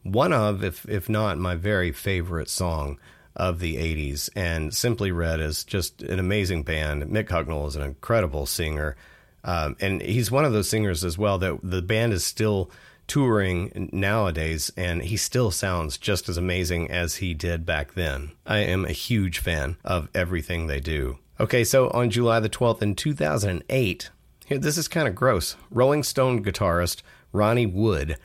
one 0.02 0.34
of, 0.34 0.64
if, 0.64 0.90
if 0.90 1.08
not 1.08 1.38
my 1.38 1.56
very 1.56 1.92
favorite 1.92 2.50
song 2.50 2.98
of 3.36 3.60
the 3.60 3.78
80s. 3.78 4.30
And 4.36 4.74
Simply 4.74 5.12
Red 5.12 5.40
is 5.40 5.64
just 5.64 6.02
an 6.02 6.20
amazing 6.20 6.64
band. 6.64 7.04
Mick 7.04 7.28
Hucknall 7.28 7.68
is 7.68 7.76
an 7.76 7.82
incredible 7.82 8.46
singer. 8.46 8.96
Um, 9.44 9.76
and 9.80 10.02
he's 10.02 10.32
one 10.32 10.46
of 10.46 10.54
those 10.54 10.70
singers 10.70 11.04
as 11.04 11.18
well 11.18 11.38
that 11.40 11.60
the 11.64 11.82
band 11.82 12.14
is 12.14 12.26
still 12.26 12.72
touring 13.08 13.90
nowadays, 13.92 14.72
and 14.78 15.02
he 15.02 15.18
still 15.18 15.52
sounds 15.52 15.98
just 15.98 16.30
as 16.30 16.38
amazing 16.38 16.92
as 16.92 17.16
he 17.16 17.34
did 17.34 17.66
back 17.66 17.94
then. 17.94 18.32
I 18.46 18.60
am 18.60 18.86
a 18.86 18.92
huge 18.92 19.40
fan 19.40 19.78
of 19.84 20.10
everything 20.14 20.68
they 20.68 20.80
do. 20.80 21.18
Okay, 21.40 21.64
so 21.64 21.90
on 21.90 22.10
July 22.10 22.40
the 22.40 22.50
12th 22.50 22.82
in 22.82 22.96
2008, 22.96 24.10
here, 24.46 24.58
this 24.58 24.78
is 24.78 24.88
kind 24.88 25.08
of 25.08 25.16
gross. 25.16 25.56
Rolling 25.72 26.04
Stone 26.04 26.44
guitarist 26.44 27.02
Ronnie 27.32 27.66
Wood 27.66 28.18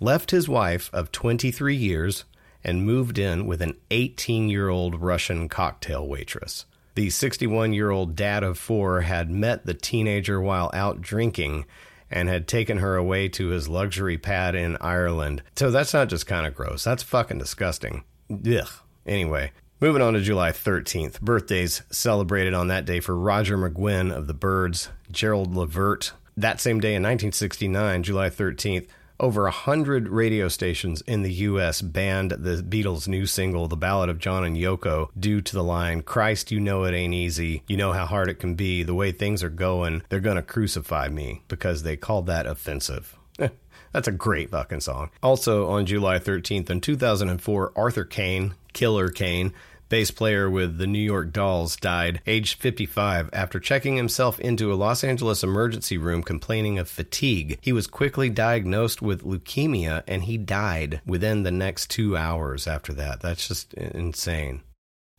left 0.00 0.30
his 0.30 0.48
wife 0.48 0.90
of 0.92 1.12
23 1.12 1.74
years 1.74 2.24
and 2.66 2.84
moved 2.84 3.16
in 3.16 3.46
with 3.46 3.62
an 3.62 3.76
18 3.92 4.50
year 4.50 4.68
old 4.68 5.00
Russian 5.00 5.48
cocktail 5.48 6.06
waitress. 6.06 6.66
The 6.96 7.08
61 7.08 7.72
year 7.72 7.90
old 7.90 8.16
dad 8.16 8.42
of 8.42 8.58
four 8.58 9.02
had 9.02 9.30
met 9.30 9.64
the 9.64 9.72
teenager 9.72 10.40
while 10.40 10.70
out 10.74 11.00
drinking 11.00 11.64
and 12.10 12.28
had 12.28 12.48
taken 12.48 12.78
her 12.78 12.96
away 12.96 13.28
to 13.28 13.48
his 13.48 13.68
luxury 13.68 14.18
pad 14.18 14.56
in 14.56 14.76
Ireland. 14.80 15.42
So 15.54 15.70
that's 15.70 15.94
not 15.94 16.08
just 16.08 16.26
kind 16.26 16.46
of 16.46 16.54
gross, 16.54 16.82
that's 16.82 17.04
fucking 17.04 17.38
disgusting. 17.38 18.02
Ugh. 18.30 18.68
Anyway, 19.06 19.52
moving 19.80 20.02
on 20.02 20.14
to 20.14 20.20
July 20.20 20.50
13th. 20.50 21.20
Birthdays 21.20 21.82
celebrated 21.90 22.52
on 22.52 22.66
that 22.68 22.84
day 22.84 22.98
for 22.98 23.16
Roger 23.16 23.56
McGuinn 23.56 24.12
of 24.12 24.26
the 24.26 24.34
Byrds, 24.34 24.88
Gerald 25.12 25.54
Levert. 25.54 26.12
That 26.36 26.60
same 26.60 26.80
day 26.80 26.94
in 26.94 27.02
1969, 27.02 28.02
July 28.02 28.28
13th, 28.28 28.88
over 29.18 29.46
a 29.46 29.50
hundred 29.50 30.08
radio 30.08 30.48
stations 30.48 31.00
in 31.02 31.22
the 31.22 31.32
U.S. 31.32 31.82
banned 31.82 32.32
the 32.32 32.62
Beatles' 32.62 33.08
new 33.08 33.26
single, 33.26 33.68
The 33.68 33.76
Ballad 33.76 34.08
of 34.08 34.18
John 34.18 34.44
and 34.44 34.56
Yoko, 34.56 35.08
due 35.18 35.40
to 35.40 35.54
the 35.54 35.64
line, 35.64 36.02
Christ, 36.02 36.50
you 36.50 36.60
know 36.60 36.84
it 36.84 36.94
ain't 36.94 37.14
easy. 37.14 37.62
You 37.66 37.76
know 37.76 37.92
how 37.92 38.06
hard 38.06 38.28
it 38.28 38.38
can 38.38 38.54
be. 38.54 38.82
The 38.82 38.94
way 38.94 39.12
things 39.12 39.42
are 39.42 39.50
going, 39.50 40.02
they're 40.08 40.20
going 40.20 40.36
to 40.36 40.42
crucify 40.42 41.08
me 41.08 41.42
because 41.48 41.82
they 41.82 41.96
called 41.96 42.26
that 42.26 42.46
offensive. 42.46 43.16
Eh, 43.38 43.48
that's 43.92 44.08
a 44.08 44.12
great 44.12 44.50
fucking 44.50 44.80
song. 44.80 45.10
Also, 45.22 45.68
on 45.68 45.86
July 45.86 46.18
13th 46.18 46.70
in 46.70 46.80
2004, 46.80 47.72
Arthur 47.76 48.04
Kane, 48.04 48.54
Killer 48.72 49.08
Kane, 49.08 49.52
bass 49.88 50.10
player 50.10 50.48
with 50.50 50.78
the 50.78 50.86
New 50.86 50.98
York 50.98 51.32
Dolls, 51.32 51.76
died 51.76 52.20
aged 52.26 52.60
55 52.60 53.30
after 53.32 53.60
checking 53.60 53.96
himself 53.96 54.38
into 54.40 54.72
a 54.72 54.74
Los 54.74 55.04
Angeles 55.04 55.42
emergency 55.42 55.98
room 55.98 56.22
complaining 56.22 56.78
of 56.78 56.88
fatigue. 56.88 57.58
He 57.60 57.72
was 57.72 57.86
quickly 57.86 58.30
diagnosed 58.30 59.02
with 59.02 59.24
leukemia 59.24 60.02
and 60.06 60.24
he 60.24 60.38
died 60.38 61.00
within 61.06 61.42
the 61.42 61.50
next 61.50 61.90
two 61.90 62.16
hours 62.16 62.66
after 62.66 62.92
that. 62.94 63.20
That's 63.20 63.48
just 63.48 63.74
insane. 63.74 64.62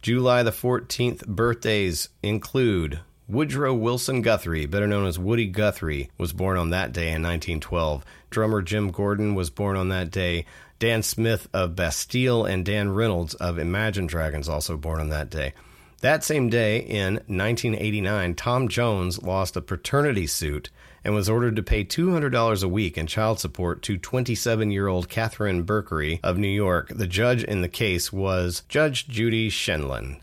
July 0.02 0.44
the 0.44 0.52
14th 0.52 1.26
birthdays 1.26 2.10
include 2.22 3.00
Woodrow 3.30 3.74
Wilson 3.74 4.22
Guthrie, 4.22 4.68
better 4.68 4.88
known 4.88 5.06
as 5.06 5.20
Woody 5.20 5.48
Guthrie, 5.48 6.10
was 6.18 6.32
born 6.32 6.56
on 6.56 6.70
that 6.70 6.94
day 6.94 7.08
in 7.08 7.22
1912. 7.22 8.06
Drummer 8.30 8.62
Jim 8.62 8.90
Gordon 8.90 9.36
was 9.36 9.50
born 9.50 9.76
on 9.76 9.90
that 9.90 10.12
day. 10.12 10.46
Dan 10.80 11.02
Smith 11.04 11.48
of 11.54 11.76
Bastille 11.76 12.46
and 12.46 12.66
Dan 12.66 12.90
Reynolds 12.90 13.34
of 13.36 13.58
Imagine 13.58 14.08
Dragons 14.08 14.48
also 14.48 14.78
born 14.78 15.00
on 15.00 15.10
that 15.10 15.30
day. 15.30 15.54
That 16.02 16.24
same 16.24 16.50
day, 16.50 16.78
in 16.78 17.16
1989, 17.26 18.36
Tom 18.36 18.68
Jones 18.68 19.24
lost 19.24 19.58
a 19.58 19.62
paternity 19.62 20.28
suit 20.28 20.70
and 21.04 21.16
was 21.16 21.30
ordered 21.30 21.56
to 21.56 21.64
pay 21.64 21.84
$200 21.84 22.64
a 22.64 22.68
week 22.68 22.98
in 22.98 23.08
child 23.08 23.40
support 23.40 23.82
to 23.84 23.98
27 23.98 24.70
year 24.70 24.88
old 24.88 25.10
Catherine 25.10 25.66
Berkery 25.66 26.20
of 26.24 26.38
New 26.38 26.48
York. 26.48 26.90
The 26.90 27.08
judge 27.08 27.44
in 27.44 27.62
the 27.62 27.68
case 27.68 28.14
was 28.14 28.62
Judge 28.70 29.08
Judy 29.08 29.50
Sheindlin. 29.50 30.20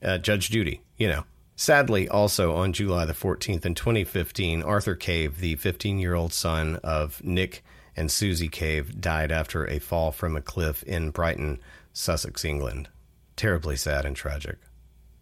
Uh, 0.00 0.18
judge 0.18 0.50
Judy, 0.50 0.82
you 0.96 1.08
know. 1.08 1.24
Sadly, 1.56 2.06
also 2.06 2.54
on 2.54 2.74
July 2.74 3.06
the 3.06 3.14
14th 3.14 3.64
in 3.64 3.74
2015, 3.74 4.62
Arthur 4.62 4.94
Cave, 4.94 5.40
the 5.40 5.56
15 5.56 5.98
year 5.98 6.14
old 6.14 6.32
son 6.32 6.76
of 6.84 7.24
Nick 7.24 7.64
and 7.96 8.10
Susie 8.10 8.48
Cave 8.48 9.00
died 9.00 9.32
after 9.32 9.68
a 9.68 9.78
fall 9.78 10.12
from 10.12 10.36
a 10.36 10.42
cliff 10.42 10.82
in 10.82 11.10
Brighton, 11.10 11.58
Sussex, 11.92 12.44
England. 12.44 12.88
Terribly 13.36 13.76
sad 13.76 14.04
and 14.04 14.14
tragic. 14.14 14.58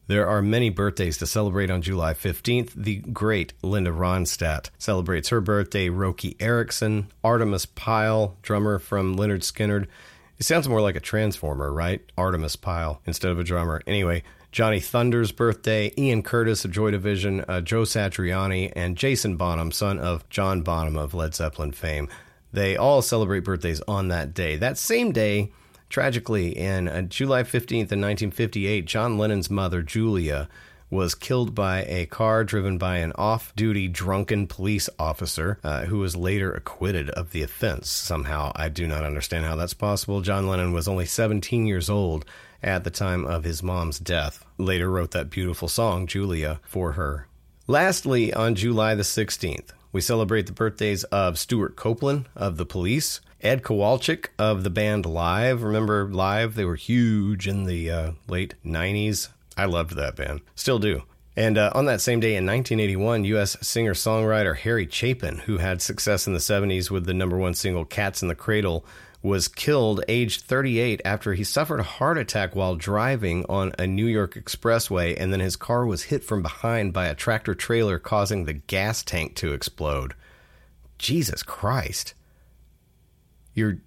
There 0.06 0.28
are 0.28 0.42
many 0.42 0.68
birthdays 0.68 1.16
to 1.18 1.26
celebrate 1.26 1.70
on 1.70 1.80
July 1.80 2.12
15th. 2.12 2.72
The 2.74 2.96
great 2.96 3.54
Linda 3.62 3.90
Ronstadt 3.90 4.68
celebrates 4.76 5.30
her 5.30 5.40
birthday. 5.40 5.88
Roky 5.88 6.36
Erickson, 6.38 7.10
Artimus 7.24 7.64
Pyle, 7.64 8.36
drummer 8.42 8.78
from 8.78 9.16
Lynyrd 9.16 9.40
Skynyrd. 9.40 9.86
It 10.38 10.44
sounds 10.44 10.68
more 10.68 10.82
like 10.82 10.96
a 10.96 11.00
transformer, 11.00 11.72
right? 11.72 12.02
Artimus 12.18 12.60
Pyle 12.60 13.00
instead 13.06 13.30
of 13.30 13.38
a 13.38 13.44
drummer. 13.44 13.80
Anyway, 13.86 14.24
Johnny 14.52 14.78
Thunders' 14.78 15.32
birthday, 15.32 15.90
Ian 15.96 16.22
Curtis 16.22 16.66
of 16.66 16.70
Joy 16.70 16.90
Division, 16.90 17.44
uh, 17.48 17.62
Joe 17.62 17.82
Satriani, 17.82 18.72
and 18.76 18.96
Jason 18.96 19.36
Bonham, 19.36 19.72
son 19.72 19.98
of 19.98 20.28
John 20.28 20.60
Bonham 20.60 20.96
of 20.96 21.14
Led 21.14 21.34
Zeppelin 21.34 21.72
fame. 21.72 22.08
They 22.54 22.76
all 22.76 23.02
celebrate 23.02 23.40
birthdays 23.40 23.82
on 23.82 24.08
that 24.08 24.32
day. 24.32 24.56
That 24.56 24.78
same 24.78 25.12
day, 25.12 25.52
Tragically, 25.94 26.56
in 26.58 26.88
uh, 26.88 27.02
July 27.02 27.44
15th, 27.44 27.92
in 27.92 28.00
1958, 28.00 28.84
John 28.84 29.16
Lennon's 29.16 29.48
mother, 29.48 29.80
Julia, 29.80 30.48
was 30.90 31.14
killed 31.14 31.54
by 31.54 31.84
a 31.84 32.06
car 32.06 32.42
driven 32.42 32.78
by 32.78 32.96
an 32.96 33.12
off 33.14 33.54
duty 33.54 33.86
drunken 33.86 34.48
police 34.48 34.88
officer 34.98 35.60
uh, 35.62 35.84
who 35.84 35.98
was 35.98 36.16
later 36.16 36.52
acquitted 36.52 37.10
of 37.10 37.30
the 37.30 37.42
offense. 37.42 37.88
Somehow, 37.88 38.50
I 38.56 38.70
do 38.70 38.88
not 38.88 39.04
understand 39.04 39.44
how 39.44 39.54
that's 39.54 39.74
possible. 39.74 40.20
John 40.20 40.48
Lennon 40.48 40.72
was 40.72 40.88
only 40.88 41.06
17 41.06 41.64
years 41.64 41.88
old 41.88 42.24
at 42.60 42.82
the 42.82 42.90
time 42.90 43.24
of 43.24 43.44
his 43.44 43.62
mom's 43.62 44.00
death. 44.00 44.44
Later 44.58 44.90
wrote 44.90 45.12
that 45.12 45.30
beautiful 45.30 45.68
song, 45.68 46.08
Julia, 46.08 46.60
for 46.64 46.92
her. 46.92 47.28
Lastly, 47.68 48.34
on 48.34 48.56
July 48.56 48.96
the 48.96 49.04
16th, 49.04 49.70
we 49.94 50.00
celebrate 50.00 50.46
the 50.46 50.52
birthdays 50.52 51.04
of 51.04 51.38
Stewart 51.38 51.76
Copeland 51.76 52.28
of 52.34 52.56
the 52.56 52.66
Police, 52.66 53.20
Ed 53.40 53.62
Kowalczyk 53.62 54.26
of 54.40 54.64
the 54.64 54.68
band 54.68 55.06
Live. 55.06 55.62
Remember 55.62 56.08
Live? 56.08 56.56
They 56.56 56.64
were 56.64 56.74
huge 56.74 57.46
in 57.46 57.64
the 57.64 57.90
uh, 57.90 58.12
late 58.26 58.54
90s. 58.66 59.28
I 59.56 59.66
loved 59.66 59.94
that 59.94 60.16
band. 60.16 60.40
Still 60.56 60.80
do. 60.80 61.04
And 61.36 61.56
uh, 61.56 61.70
on 61.76 61.84
that 61.86 62.00
same 62.00 62.18
day 62.18 62.30
in 62.30 62.44
1981, 62.44 63.24
U.S. 63.26 63.56
singer 63.60 63.94
songwriter 63.94 64.56
Harry 64.56 64.88
Chapin, 64.90 65.38
who 65.38 65.58
had 65.58 65.80
success 65.80 66.26
in 66.26 66.32
the 66.32 66.40
70s 66.40 66.90
with 66.90 67.06
the 67.06 67.14
number 67.14 67.36
one 67.36 67.54
single 67.54 67.84
Cats 67.84 68.20
in 68.20 68.26
the 68.26 68.34
Cradle, 68.34 68.84
was 69.24 69.48
killed 69.48 70.04
aged 70.06 70.42
38 70.42 71.00
after 71.02 71.32
he 71.32 71.42
suffered 71.42 71.80
a 71.80 71.84
heart 71.84 72.18
attack 72.18 72.54
while 72.54 72.76
driving 72.76 73.46
on 73.48 73.72
a 73.78 73.86
New 73.86 74.04
York 74.04 74.34
expressway, 74.34 75.16
and 75.18 75.32
then 75.32 75.40
his 75.40 75.56
car 75.56 75.86
was 75.86 76.02
hit 76.04 76.22
from 76.22 76.42
behind 76.42 76.92
by 76.92 77.06
a 77.06 77.14
tractor 77.14 77.54
trailer, 77.54 77.98
causing 77.98 78.44
the 78.44 78.52
gas 78.52 79.02
tank 79.02 79.34
to 79.34 79.54
explode. 79.54 80.12
Jesus 80.98 81.42
Christ. 81.42 82.12
You're 83.54 83.78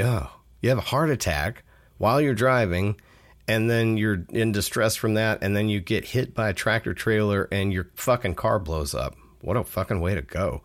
oh 0.00 0.30
you 0.62 0.70
have 0.70 0.78
a 0.78 0.82
heart 0.82 1.10
attack 1.10 1.62
while 1.98 2.20
you're 2.20 2.34
driving 2.34 2.98
and 3.46 3.68
then 3.68 3.96
you're 3.96 4.24
in 4.30 4.52
distress 4.52 4.96
from 4.96 5.14
that 5.14 5.40
and 5.42 5.54
then 5.54 5.68
you 5.68 5.80
get 5.80 6.06
hit 6.06 6.34
by 6.34 6.48
a 6.48 6.54
tractor 6.54 6.94
trailer 6.94 7.46
and 7.52 7.72
your 7.72 7.90
fucking 7.94 8.36
car 8.36 8.58
blows 8.58 8.94
up. 8.94 9.16
What 9.42 9.56
a 9.58 9.64
fucking 9.64 10.00
way 10.00 10.14
to 10.14 10.22
go 10.22 10.62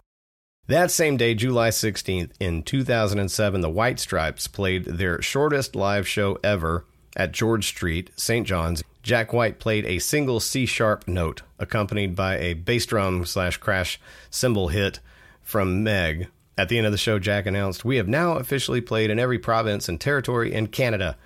that 0.71 0.91
same 0.91 1.17
day 1.17 1.33
july 1.33 1.69
16th 1.69 2.31
in 2.39 2.63
2007 2.63 3.61
the 3.61 3.69
white 3.69 3.99
stripes 3.99 4.47
played 4.47 4.85
their 4.85 5.21
shortest 5.21 5.75
live 5.75 6.07
show 6.07 6.37
ever 6.43 6.85
at 7.15 7.31
george 7.31 7.67
street 7.67 8.09
st 8.15 8.47
john's 8.47 8.83
jack 9.03 9.33
white 9.33 9.59
played 9.59 9.85
a 9.85 9.99
single 9.99 10.39
c 10.39 10.65
sharp 10.65 11.07
note 11.07 11.41
accompanied 11.59 12.15
by 12.15 12.37
a 12.37 12.53
bass 12.53 12.85
drum 12.85 13.25
slash 13.25 13.57
crash 13.57 13.99
cymbal 14.29 14.69
hit 14.69 14.99
from 15.41 15.83
meg 15.83 16.27
at 16.57 16.69
the 16.69 16.77
end 16.77 16.85
of 16.85 16.91
the 16.91 16.97
show, 16.99 17.17
Jack 17.17 17.47
announced, 17.47 17.85
We 17.85 17.95
have 17.95 18.07
now 18.07 18.33
officially 18.33 18.81
played 18.81 19.09
in 19.09 19.17
every 19.17 19.39
province 19.39 19.89
and 19.89 19.99
territory 19.99 20.53
in 20.53 20.67
Canada. 20.67 21.17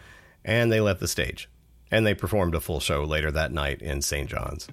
And 0.46 0.72
they 0.72 0.80
left 0.80 1.00
the 1.00 1.10
stage. 1.10 1.50
And 1.92 2.06
they 2.06 2.14
performed 2.14 2.56
a 2.56 2.62
full 2.62 2.80
show 2.80 3.04
later 3.04 3.32
that 3.32 3.52
night 3.52 3.82
in 3.82 4.02
St. 4.02 4.30
John's. 4.30 4.70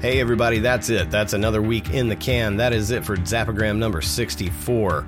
Hey, 0.00 0.18
everybody, 0.18 0.60
that's 0.60 0.88
it. 0.88 1.10
That's 1.10 1.34
another 1.34 1.60
week 1.60 1.90
in 1.90 2.08
the 2.08 2.16
can. 2.16 2.56
That 2.56 2.72
is 2.72 2.90
it 2.90 3.04
for 3.04 3.18
Zappagram 3.18 3.76
number 3.76 4.00
64. 4.00 5.06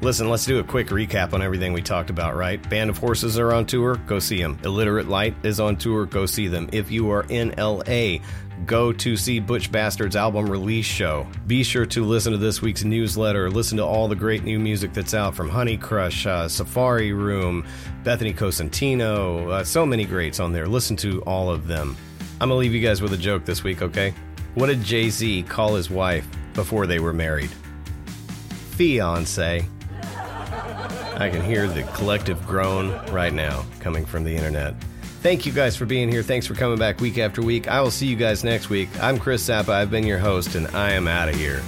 Listen, 0.00 0.28
let's 0.28 0.44
do 0.44 0.58
a 0.58 0.64
quick 0.64 0.88
recap 0.88 1.32
on 1.32 1.42
everything 1.42 1.72
we 1.72 1.80
talked 1.80 2.10
about, 2.10 2.34
right? 2.34 2.60
Band 2.68 2.90
of 2.90 2.98
Horses 2.98 3.38
are 3.38 3.52
on 3.52 3.66
tour, 3.66 3.94
go 4.08 4.18
see 4.18 4.42
them. 4.42 4.58
Illiterate 4.64 5.06
Light 5.06 5.36
is 5.44 5.60
on 5.60 5.76
tour, 5.76 6.06
go 6.06 6.26
see 6.26 6.48
them. 6.48 6.68
If 6.72 6.90
you 6.90 7.08
are 7.12 7.24
in 7.28 7.54
LA, 7.56 8.16
go 8.64 8.92
to 8.94 9.16
see 9.16 9.38
Butch 9.38 9.70
Bastard's 9.70 10.16
album 10.16 10.50
release 10.50 10.86
show. 10.86 11.24
Be 11.46 11.62
sure 11.62 11.86
to 11.86 12.04
listen 12.04 12.32
to 12.32 12.38
this 12.38 12.60
week's 12.60 12.82
newsletter, 12.82 13.48
listen 13.48 13.78
to 13.78 13.84
all 13.84 14.08
the 14.08 14.16
great 14.16 14.42
new 14.42 14.58
music 14.58 14.92
that's 14.92 15.14
out 15.14 15.36
from 15.36 15.48
Honeycrush, 15.48 16.26
uh, 16.26 16.48
Safari 16.48 17.12
Room, 17.12 17.64
Bethany 18.02 18.34
Cosentino, 18.34 19.52
uh, 19.52 19.62
so 19.62 19.86
many 19.86 20.04
greats 20.04 20.40
on 20.40 20.52
there. 20.52 20.66
Listen 20.66 20.96
to 20.96 21.22
all 21.22 21.48
of 21.48 21.68
them. 21.68 21.96
I'm 22.38 22.50
gonna 22.50 22.56
leave 22.56 22.74
you 22.74 22.82
guys 22.82 23.00
with 23.00 23.14
a 23.14 23.16
joke 23.16 23.46
this 23.46 23.64
week, 23.64 23.80
okay? 23.80 24.12
What 24.54 24.66
did 24.66 24.82
Jay 24.82 25.08
Z 25.08 25.44
call 25.44 25.74
his 25.74 25.88
wife 25.88 26.26
before 26.52 26.86
they 26.86 26.98
were 26.98 27.14
married? 27.14 27.50
Fiance. 28.76 29.66
I 31.18 31.30
can 31.30 31.42
hear 31.42 31.66
the 31.66 31.82
collective 31.94 32.46
groan 32.46 32.90
right 33.10 33.32
now 33.32 33.64
coming 33.80 34.04
from 34.04 34.22
the 34.22 34.36
internet. 34.36 34.74
Thank 35.22 35.46
you 35.46 35.52
guys 35.52 35.76
for 35.76 35.86
being 35.86 36.10
here. 36.10 36.22
Thanks 36.22 36.46
for 36.46 36.54
coming 36.54 36.78
back 36.78 37.00
week 37.00 37.16
after 37.16 37.40
week. 37.40 37.68
I 37.68 37.80
will 37.80 37.90
see 37.90 38.06
you 38.06 38.16
guys 38.16 38.44
next 38.44 38.68
week. 38.68 38.90
I'm 39.02 39.18
Chris 39.18 39.48
Zappa. 39.48 39.70
I've 39.70 39.90
been 39.90 40.06
your 40.06 40.18
host, 40.18 40.54
and 40.56 40.66
I 40.68 40.92
am 40.92 41.08
out 41.08 41.30
of 41.30 41.36
here. 41.36 41.62